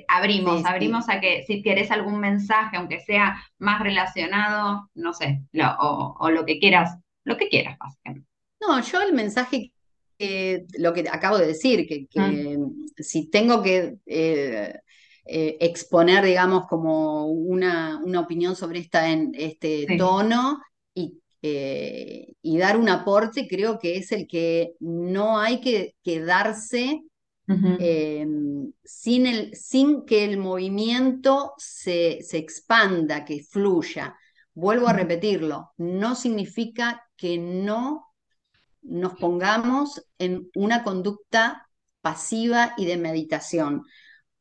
abrimos, 0.09 0.65
abrimos 0.65 1.07
a 1.07 1.21
que 1.21 1.43
si 1.47 1.63
quieres 1.63 1.91
algún 1.91 2.19
mensaje, 2.19 2.75
aunque 2.75 2.99
sea 2.99 3.41
más 3.59 3.81
relacionado, 3.81 4.89
no 4.93 5.13
sé, 5.13 5.41
o, 5.79 6.29
lo 6.29 6.45
que 6.45 6.59
quieras, 6.59 6.97
lo 7.23 7.37
que 7.37 7.47
quieras, 7.47 7.77
básicamente. 7.79 8.27
No, 8.59 8.81
yo 8.81 9.01
el 9.01 9.13
mensaje 9.13 9.71
que 10.17 10.65
lo 10.77 10.93
que 10.93 11.05
acabo 11.09 11.37
de 11.37 11.47
decir, 11.47 11.87
que, 11.87 12.07
mm. 12.13 12.87
si 12.97 13.29
tengo 13.29 13.63
que 13.63 13.99
exponer, 15.25 16.25
digamos, 16.25 16.67
como 16.67 17.27
una, 17.27 18.01
una 18.03 18.19
opinión 18.19 18.55
sobre 18.57 18.79
esta, 18.79 19.09
en, 19.09 19.31
este 19.33 19.85
tono 19.97 20.59
eh, 21.47 22.33
y 22.41 22.57
dar 22.57 22.75
un 22.75 22.89
aporte 22.89 23.47
creo 23.47 23.77
que 23.77 23.97
es 23.97 24.11
el 24.11 24.25
que 24.27 24.73
no 24.79 25.37
hay 25.37 25.61
que 25.61 25.93
quedarse 26.03 27.03
em, 27.47 28.71
sin, 28.83 29.27
el, 29.27 29.55
sin 29.55 30.07
que 30.07 30.23
el 30.25 30.39
movimiento 30.39 31.53
se, 31.59 32.23
se, 32.23 32.39
expanda, 32.39 33.25
que 33.25 33.43
fluya. 33.43 34.15
Vuelvo 34.55 34.87
a 34.87 34.93
repetirlo, 34.93 35.71
no 35.77 36.15
significa 36.15 37.03
que 37.15 37.37
no 37.37 38.07
nos 38.81 39.13
pongamos 39.13 40.03
en 40.17 40.49
una 40.55 40.83
conducta 40.83 41.69
pasiva 42.01 42.73
y 42.75 42.85
de 42.87 42.97
meditación. 42.97 43.83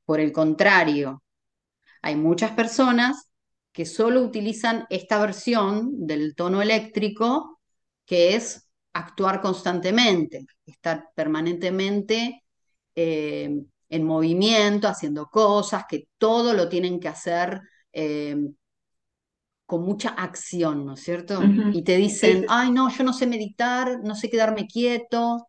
Por 0.07 0.21
el 0.21 0.33
contrario, 0.33 1.23
hay 2.01 2.17
muchas 2.17 2.53
personas 2.53 3.29
que 3.75 3.85
solo 3.87 4.23
utilizan 4.23 4.87
esta 4.89 5.19
versión 5.19 6.07
del 6.07 6.37
tono 6.37 6.63
eléctrico, 6.63 7.61
que 8.07 8.37
es 8.37 8.71
actuar 8.93 9.41
constantemente, 9.41 10.47
estar 10.65 11.09
permanentemente 11.17 12.45
eh, 12.95 13.51
en 13.89 14.05
movimiento, 14.05 14.87
haciendo 14.87 15.27
cosas, 15.27 15.87
que 15.89 16.07
todo 16.19 16.55
lo 16.55 16.69
tienen 16.69 17.01
que 17.01 17.09
hacer 17.09 17.61
eh, 17.93 18.37
con 19.67 19.83
mucha 19.83 20.11
acción, 20.11 20.87
¿no 20.87 20.95
es 20.95 21.01
cierto? 21.01 21.43
Y 21.73 21.83
te 21.83 21.97
dicen, 21.97 22.47
ay, 22.49 22.71
no, 22.71 22.89
yo 22.91 23.03
no 23.03 23.13
sé 23.13 23.27
meditar, 23.27 23.99
no 24.05 24.15
sé 24.15 24.31
quedarme 24.31 24.69
quieto. 24.69 25.49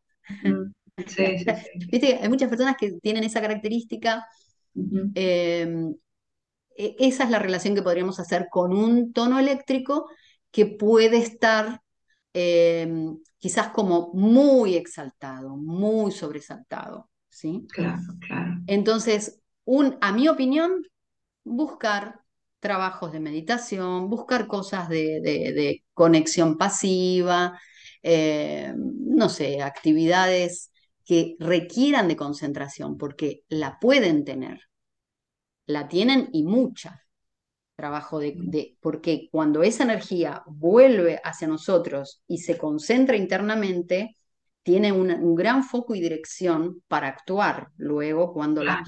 ¿Viste? 1.91 2.19
Hay 2.23 2.29
muchas 2.29 2.49
personas 2.49 2.75
que 2.75 2.93
tienen 3.03 3.23
esa 3.23 3.39
característica. 3.39 4.25
E, 6.75 6.95
esa 6.99 7.23
es 7.23 7.29
la 7.29 7.39
relación 7.39 7.75
que 7.75 7.81
podríamos 7.81 8.19
hacer 8.19 8.47
con 8.49 8.73
un 8.73 9.13
tono 9.13 9.39
eléctrico 9.39 10.09
que 10.51 10.65
puede 10.65 11.17
estar 11.17 11.81
em, 12.33 13.17
quizás 13.37 13.69
como 13.69 14.11
muy 14.13 14.75
exaltado, 14.75 15.55
muy 15.55 16.11
sobresaltado. 16.11 17.09
¿sí? 17.29 17.65
Claro, 17.69 18.01
claro. 18.19 18.53
Entonces, 18.67 19.41
un, 19.65 19.97
a 20.01 20.11
mi 20.11 20.27
opinión, 20.27 20.83
buscar 21.43 22.21
trabajos 22.59 23.11
de 23.11 23.19
meditación, 23.19 24.09
buscar 24.09 24.47
cosas 24.47 24.89
de, 24.89 25.83
conexión 25.93 26.57
pasiva, 26.57 27.59
em, 28.01 28.75
no 28.99 29.29
sé, 29.29 29.61
actividades 29.61 30.71
que 31.05 31.35
requieran 31.39 32.07
de 32.07 32.15
concentración, 32.15 32.97
porque 32.97 33.43
la 33.49 33.77
pueden 33.79 34.25
tener 34.25 34.61
la 35.67 35.87
tienen 35.87 36.29
y 36.31 36.43
mucha 36.43 37.05
trabajo 37.75 38.19
de, 38.19 38.77
porque 38.79 39.27
cuando 39.31 39.61
esa 39.61 39.83
energía 39.83 40.43
vuelve 40.47 41.19
hacia 41.23 41.47
nosotros 41.47 42.21
y 42.27 42.39
se 42.39 42.57
concentra 42.57 43.17
internamente, 43.17 44.15
tiene 44.63 44.91
un 44.91 45.35
gran 45.35 45.63
foco 45.63 45.93
y 45.93 46.01
dirección 46.01 46.81
para 46.87 47.07
actuar 47.07 47.67
luego 47.77 48.33
cuando 48.33 48.63
la, 48.63 48.83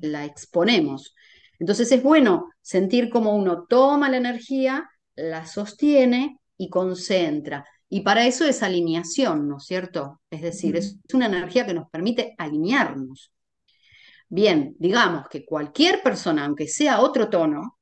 la, 0.00 0.24
exponemos. 0.24 1.14
Entonces 1.58 1.92
es 1.92 2.02
bueno 2.02 2.48
sentir 2.62 3.10
como 3.10 3.36
uno 3.36 3.66
toma 3.68 4.08
la 4.08 4.16
energía, 4.16 4.88
la 5.16 5.44
sostiene 5.44 6.38
y 6.56 6.70
concentra. 6.70 7.66
Y 7.90 8.00
para 8.00 8.26
eso 8.26 8.46
es 8.46 8.62
alineación, 8.62 9.46
¿no 9.46 9.58
es 9.58 9.64
cierto? 9.64 10.22
Es 10.30 10.40
decir, 10.40 10.76
es 10.76 10.96
una 11.12 11.26
energía 11.26 11.66
que 11.66 11.74
nos 11.74 11.90
permite 11.90 12.34
alinearnos. 12.38 13.30
Bien, 14.32 14.76
digamos 14.78 15.28
que 15.28 15.44
cualquier 15.44 16.02
persona, 16.02 16.44
aunque 16.44 16.68
sea 16.68 17.00
otro 17.00 17.28
tono, 17.28 17.78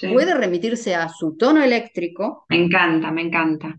puede 0.00 0.34
remitirse 0.34 0.96
a 0.96 1.08
su 1.08 1.36
tono 1.36 1.62
eléctrico. 1.62 2.44
Me 2.48 2.64
encanta, 2.64 3.12
me 3.12 3.22
encanta. 3.22 3.78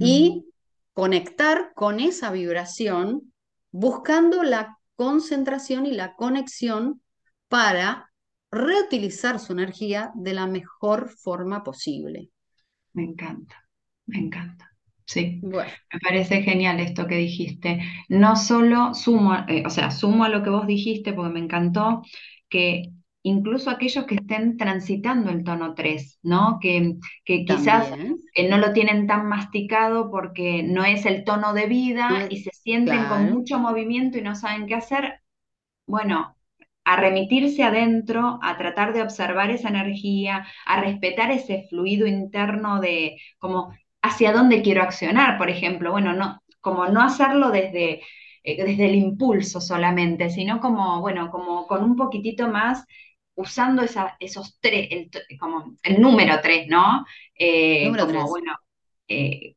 Y 0.00 0.46
conectar 0.92 1.72
con 1.74 2.00
esa 2.00 2.32
vibración 2.32 3.32
buscando 3.70 4.42
la 4.42 4.78
concentración 4.96 5.86
y 5.86 5.92
la 5.92 6.16
conexión 6.16 7.00
para 7.48 8.10
reutilizar 8.50 9.38
su 9.38 9.52
energía 9.52 10.10
de 10.16 10.34
la 10.34 10.48
mejor 10.48 11.08
forma 11.08 11.62
posible. 11.62 12.30
Me 12.94 13.04
encanta, 13.04 13.64
me 14.06 14.18
encanta. 14.18 14.71
Sí, 15.06 15.44
me 15.92 16.00
parece 16.00 16.42
genial 16.42 16.80
esto 16.80 17.06
que 17.06 17.16
dijiste. 17.16 17.80
No 18.08 18.36
solo 18.36 18.94
sumo, 18.94 19.34
eh, 19.48 19.62
o 19.66 19.70
sea, 19.70 19.90
sumo 19.90 20.24
a 20.24 20.28
lo 20.28 20.42
que 20.42 20.50
vos 20.50 20.66
dijiste 20.66 21.12
porque 21.12 21.32
me 21.34 21.40
encantó 21.40 22.02
que 22.48 22.90
incluso 23.22 23.70
aquellos 23.70 24.04
que 24.06 24.16
estén 24.16 24.56
transitando 24.56 25.30
el 25.30 25.44
tono 25.44 25.74
3, 25.74 26.18
¿no? 26.22 26.58
Que, 26.60 26.96
que 27.24 27.44
quizás 27.44 27.92
eh, 28.34 28.48
no 28.48 28.58
lo 28.58 28.72
tienen 28.72 29.06
tan 29.06 29.28
masticado 29.28 30.10
porque 30.10 30.62
no 30.62 30.84
es 30.84 31.06
el 31.06 31.24
tono 31.24 31.52
de 31.54 31.66
vida 31.66 32.26
y 32.30 32.38
se 32.42 32.50
sienten 32.52 33.06
con 33.06 33.28
mucho 33.28 33.58
movimiento 33.58 34.18
y 34.18 34.22
no 34.22 34.34
saben 34.34 34.66
qué 34.66 34.74
hacer. 34.74 35.20
Bueno, 35.86 36.36
a 36.84 36.96
remitirse 36.96 37.62
adentro, 37.62 38.38
a 38.42 38.56
tratar 38.56 38.92
de 38.92 39.02
observar 39.02 39.50
esa 39.50 39.68
energía, 39.68 40.46
a 40.66 40.80
respetar 40.80 41.30
ese 41.30 41.66
fluido 41.68 42.06
interno 42.06 42.80
de 42.80 43.18
como 43.38 43.72
hacia 44.02 44.32
dónde 44.32 44.62
quiero 44.62 44.82
accionar, 44.82 45.38
por 45.38 45.48
ejemplo. 45.48 45.92
Bueno, 45.92 46.12
no, 46.12 46.42
como 46.60 46.86
no 46.88 47.00
hacerlo 47.00 47.50
desde, 47.50 48.02
eh, 48.42 48.64
desde 48.64 48.86
el 48.86 48.96
impulso 48.96 49.60
solamente, 49.60 50.28
sino 50.30 50.60
como, 50.60 51.00
bueno, 51.00 51.30
como 51.30 51.66
con 51.66 51.84
un 51.84 51.96
poquitito 51.96 52.48
más 52.48 52.84
usando 53.34 53.82
esa, 53.82 54.16
esos 54.20 54.58
tres, 54.60 54.88
el, 54.90 55.10
como 55.38 55.76
el 55.82 56.00
número 56.00 56.40
tres, 56.42 56.66
¿no? 56.68 57.06
Eh, 57.34 57.86
número 57.86 58.06
como, 58.06 58.28
bueno, 58.28 58.52
eh, 59.08 59.54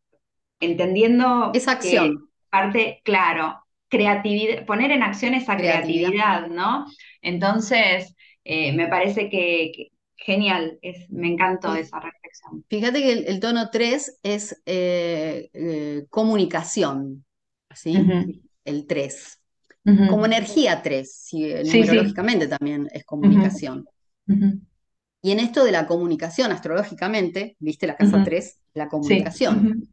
entendiendo 0.60 1.52
esa 1.54 1.74
acción. 1.74 2.30
parte, 2.50 3.02
claro, 3.04 3.62
creatividad, 3.90 4.66
poner 4.66 4.92
en 4.92 5.04
acción 5.04 5.34
esa 5.34 5.58
creatividad, 5.58 6.48
¿no? 6.48 6.86
Entonces, 7.22 8.16
me 8.46 8.88
parece 8.88 9.30
que, 9.30 9.90
Genial, 10.18 10.80
es, 10.82 11.10
me 11.10 11.28
encantó 11.28 11.76
esa 11.76 12.00
reflexión. 12.00 12.64
Fíjate 12.70 13.02
que 13.02 13.12
el, 13.12 13.40
tono 13.40 13.70
3 13.70 14.20
es 14.24 14.62
eh, 14.66 15.50
eh, 15.54 16.06
comunicación, 16.10 17.26
¿sí? 17.74 17.98
El 18.64 18.88
3. 18.88 19.42
Como 20.10 20.26
energía 20.26 20.82
3, 20.82 21.16
sí, 21.16 21.54
numerológicamente 21.64 22.48
también 22.48 22.88
es 22.92 23.06
comunicación. 23.06 23.86
Y 25.22 25.32
en 25.32 25.40
esto 25.40 25.64
de 25.64 25.72
la 25.72 25.86
comunicación, 25.86 26.52
astrológicamente, 26.52 27.56
viste 27.60 27.86
la 27.86 27.96
casa 27.96 28.24
3, 28.24 28.60
la 28.74 28.88
comunicación. 28.88 29.88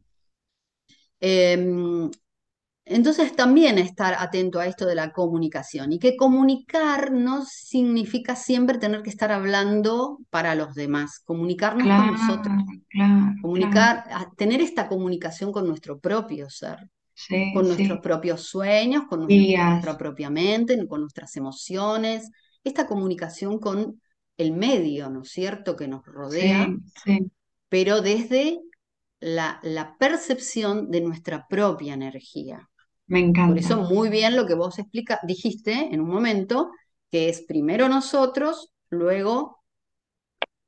Entonces 2.85 3.35
también 3.35 3.77
estar 3.77 4.15
atento 4.19 4.59
a 4.59 4.65
esto 4.65 4.85
de 4.85 4.95
la 4.95 5.11
comunicación 5.11 5.93
y 5.93 5.99
que 5.99 6.17
comunicar 6.17 7.11
no 7.11 7.45
significa 7.45 8.35
siempre 8.35 8.77
tener 8.77 9.01
que 9.01 9.09
estar 9.09 9.31
hablando 9.31 10.19
para 10.29 10.53
los 10.55 10.73
demás, 10.73 11.19
comunicarnos 11.23 11.87
con 11.87 12.11
nosotros, 12.11 12.55
comunicar, 13.41 14.05
tener 14.35 14.61
esta 14.61 14.87
comunicación 14.87 15.51
con 15.51 15.67
nuestro 15.67 15.99
propio 15.99 16.49
ser, 16.49 16.89
con 17.53 17.67
nuestros 17.67 17.99
propios 17.99 18.41
sueños, 18.41 19.03
con 19.07 19.27
nuestra 19.27 19.97
propia 19.97 20.29
mente, 20.29 20.85
con 20.87 21.01
nuestras 21.01 21.35
emociones, 21.37 22.29
esta 22.63 22.85
comunicación 22.85 23.59
con 23.59 24.01
el 24.37 24.51
medio, 24.51 25.09
¿no 25.09 25.21
es 25.21 25.29
cierto?, 25.29 25.75
que 25.75 25.87
nos 25.87 26.03
rodea, 26.05 26.67
pero 27.69 28.01
desde 28.01 28.59
la, 29.23 29.95
percepción 29.97 30.91
de 30.91 31.01
nuestra 31.01 31.47
propia 31.47 31.93
energía. 31.93 32.69
Me 33.07 33.19
encanta. 33.19 33.49
Por 33.53 33.57
eso 33.59 33.81
muy 33.81 34.09
bien 34.09 34.35
lo 34.35 34.45
que 34.45 34.55
vos 34.55 34.79
explica, 34.79 35.19
dijiste 35.23 35.71
en 35.93 36.01
un 36.01 36.09
momento, 36.09 36.71
que 37.11 37.29
es 37.29 37.41
primero 37.41 37.89
nosotros, 37.89 38.71
luego 38.89 39.62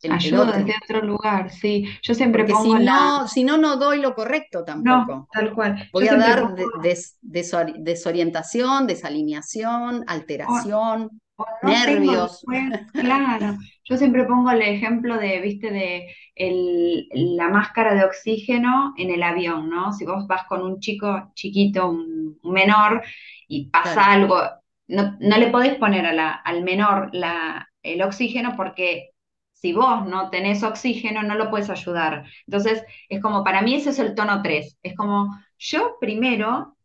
el, 0.02 0.12
Ayuda 0.12 0.52
desde 0.52 0.74
otro 0.84 1.02
lugar, 1.02 1.50
sí. 1.50 1.88
Yo 2.02 2.14
siempre 2.14 2.46
pongo 2.46 2.78
si 2.78 2.84
no, 2.84 3.28
si 3.28 3.44
no, 3.44 3.58
no 3.58 3.78
doy 3.78 4.00
lo 4.00 4.14
correcto 4.14 4.64
tampoco. 4.64 5.16
No, 5.16 5.28
tal 5.32 5.54
cual. 5.54 5.90
Voy 5.92 6.08
a 6.08 6.16
dar 6.16 6.56
desorientación, 7.22 8.88
desalineación, 8.88 10.04
alteración 10.08 11.10
nervios. 11.62 12.46
claro, 12.94 13.58
yo 13.84 13.98
siempre 13.98 14.26
pongo 14.26 14.52
el 14.52 14.62
ejemplo 14.62 15.18
de, 15.18 15.42
viste, 15.42 15.72
de 15.72 16.08
la 17.14 17.50
máscara 17.50 17.96
de 17.96 18.06
oxígeno 18.06 18.94
en 18.98 19.12
el 19.12 19.24
avión, 19.24 19.70
¿no? 19.70 19.94
Si 19.94 20.06
vos 20.06 20.28
vas 20.28 20.46
con 20.48 20.62
un 20.62 20.80
chico 20.80 21.32
chiquito, 21.34 21.90
un, 21.90 22.40
menor, 22.44 23.04
y 23.48 23.70
pasa 23.70 24.12
algo, 24.12 24.42
no, 24.88 25.18
le 25.20 25.48
podés 25.48 25.76
poner 25.76 26.06
al 26.06 26.64
menor 26.64 27.12
el 27.84 28.02
oxígeno 28.02 28.54
porque 28.56 29.12
si 29.56 29.74
vos 29.74 30.06
no 30.06 30.30
tenés 30.30 30.63
oxígeno, 30.63 31.24
no 31.24 31.36
lo 31.36 31.50
puedes 31.50 31.70
ayudar. 31.70 32.26
Entonces, 32.46 32.84
es 33.10 33.22
como, 33.22 33.44
para 33.44 33.62
mí 33.62 33.76
ese 33.76 33.89
es 33.91 34.00
el 34.00 34.13
tono 34.15 34.41
3. 34.44 34.78
Es 34.84 34.96
como, 34.96 35.36
yo 35.58 35.98
primero 36.00 36.76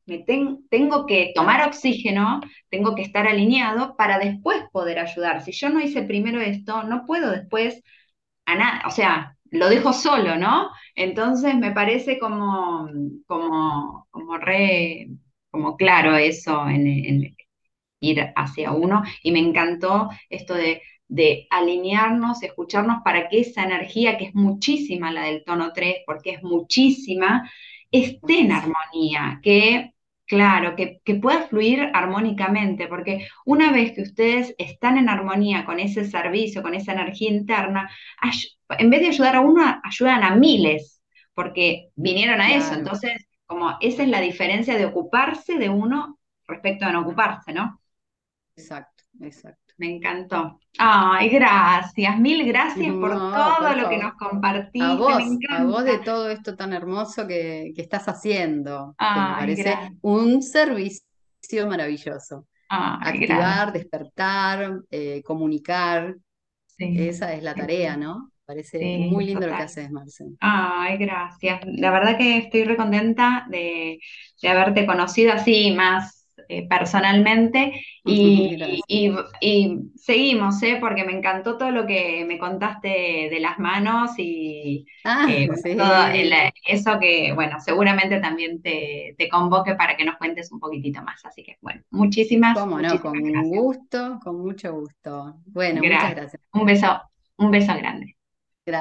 tengo 0.71 1.07
que 1.07 1.33
tomar 1.35 1.67
oxígeno, 1.69 2.41
tengo 2.69 2.95
que 2.95 3.03
estar 3.03 3.27
alineado 3.27 3.97
para 3.97 4.19
después 4.19 4.65
poder 4.73 4.99
ayudar. 4.99 5.43
Si 5.43 5.53
yo 5.53 5.69
no 5.71 5.81
hice 5.81 6.03
primero 6.03 6.41
esto, 6.41 6.83
no 6.85 7.07
puedo 7.07 7.31
después 7.31 7.83
a 8.47 8.57
nada, 8.57 8.83
o 8.87 8.91
sea, 8.91 9.37
lo 9.51 9.69
dejo 9.69 9.93
solo, 9.93 10.37
¿no? 10.37 10.71
Entonces 10.95 11.57
me 11.57 11.73
parece 11.73 12.19
como, 12.19 12.89
como, 13.27 14.07
como 14.11 14.39
re, 14.39 15.11
como 15.51 15.77
claro 15.77 16.17
eso 16.17 16.69
en, 16.69 17.37
ir 18.01 18.33
hacia 18.37 18.73
uno 18.73 19.03
y 19.23 19.33
me 19.33 19.41
encantó 19.41 20.11
esto 20.31 20.55
de, 20.55 20.83
de 21.11 21.47
alinearnos, 21.51 22.43
escucharnos 22.43 23.03
para 23.05 23.29
que 23.29 23.41
esa 23.41 23.65
energía, 23.65 24.17
que 24.17 24.27
es 24.27 24.35
muchísima 24.35 25.13
la 25.13 25.25
del 25.25 25.45
tono 25.45 25.73
3, 25.73 25.97
porque 26.07 26.31
es 26.31 26.43
muchísima, 26.43 27.51
esté 27.91 28.41
en 28.41 28.53
armonía, 28.53 29.41
que 29.43 29.93
Claro, 30.31 30.77
que, 30.77 31.01
pueda 31.21 31.49
fluir 31.49 31.91
armónicamente, 31.93 32.87
porque 32.87 33.27
una 33.45 33.73
vez 33.73 33.91
que 33.91 34.03
ustedes 34.03 34.55
están 34.59 34.97
en 34.97 35.09
armonía 35.09 35.65
con 35.65 35.81
ese 35.81 36.05
servicio, 36.05 36.63
con 36.63 36.73
esa 36.73 36.93
energía 36.93 37.31
interna, 37.31 37.91
en 38.79 38.91
vez 38.91 39.01
de 39.01 39.09
ayudar 39.09 39.35
a 39.35 39.41
uno, 39.41 39.81
ayudan 39.83 40.23
a 40.23 40.37
miles, 40.37 41.03
porque 41.35 41.89
vinieron 41.97 42.41
a 42.41 42.55
eso. 42.55 42.75
Entonces, 42.75 43.27
como 43.45 43.77
esa 43.81 44.05
es 44.05 44.09
la 44.09 44.21
diferencia 44.21 44.77
de 44.77 44.85
ocuparse 44.85 45.59
de 45.59 45.69
uno 45.69 46.21
respecto 46.47 46.85
a 46.85 46.93
no 46.93 47.01
ocuparse, 47.01 47.53
¿no? 47.53 47.81
Exacto, 48.55 49.03
exacto. 49.21 49.70
Me 49.81 49.97
encantó. 49.97 50.61
Ay, 50.79 51.31
gracias, 51.31 52.19
mil 52.19 52.47
gracias 52.47 52.93
por 52.93 53.13
todo 53.13 53.75
lo 53.75 53.89
que 53.89 53.97
nos 53.97 54.13
compartiste. 54.13 54.87
A 54.87 54.95
vos, 54.95 55.23
a 55.49 55.65
vos 55.65 55.85
de 55.85 55.99
todo 56.01 56.29
esto 56.29 56.55
tan 56.55 56.75
hermoso 56.75 57.27
que, 57.27 57.73
estás 57.75 58.07
haciendo. 58.07 58.95
que 58.99 59.21
me 59.21 59.35
parece 59.39 59.75
un 60.03 60.43
servicio 60.43 61.03
maravilloso. 61.67 62.47
Activar, 62.69 63.73
despertar, 63.73 64.81
eh, 64.91 65.23
comunicar. 65.25 66.15
Esa 66.77 67.33
es 67.33 67.43
la 67.43 67.55
tarea, 67.55 67.97
¿no? 67.97 68.33
Parece 68.45 69.09
muy 69.11 69.25
lindo 69.25 69.47
lo 69.47 69.57
que 69.57 69.63
haces, 69.63 69.91
Marcel. 69.91 70.37
Ay, 70.41 70.99
gracias. 70.99 71.61
La 71.65 71.91
verdad 71.91 72.19
que 72.19 72.37
estoy 72.37 72.65
recontenta 72.65 73.47
de, 73.49 73.99
de 74.43 74.49
haberte 74.49 74.85
conocido 74.85 75.33
así 75.33 75.73
más 75.73 76.20
eh, 76.53 76.67
personalmente 76.69 77.81
y, 78.05 78.59
seguimos, 79.95 80.61
¿eh? 80.65 80.79
porque 80.81 81.05
me 81.05 81.13
encantó 81.13 81.57
todo 81.57 81.71
lo 81.71 81.87
que 81.87 82.25
me 82.27 82.41
contaste 82.41 83.29
de 83.31 83.39
las 83.39 83.61
manos 83.61 84.19
y 84.19 84.85
ah, 85.05 85.27
eh, 85.31 85.49
todo 85.79 85.93
eso 86.67 86.99
que, 86.99 87.33
bueno, 87.35 87.61
seguramente 87.61 88.19
también 88.19 88.61
te, 88.63 89.15
convoque 89.31 89.77
para 89.77 89.97
que 89.97 90.05
nos 90.05 90.17
cuentes 90.17 90.51
un 90.51 90.59
poquitito 90.59 91.03
más. 91.03 91.25
Así 91.25 91.45
que, 91.45 91.57
bueno, 91.61 91.83
muchísimas, 91.91 92.59
¿Cómo 92.59 92.81
no? 92.81 93.01
Con 93.01 93.21
gusto, 93.49 94.19
con 94.21 94.41
mucho 94.41 94.73
gusto. 94.73 95.37
Bueno, 95.47 95.81
muchas 95.81 96.17
gracias. 96.17 96.43
Un 96.53 96.67
beso, 96.67 97.01
un 97.37 97.53
beso 97.53 97.77
grande. 97.77 98.17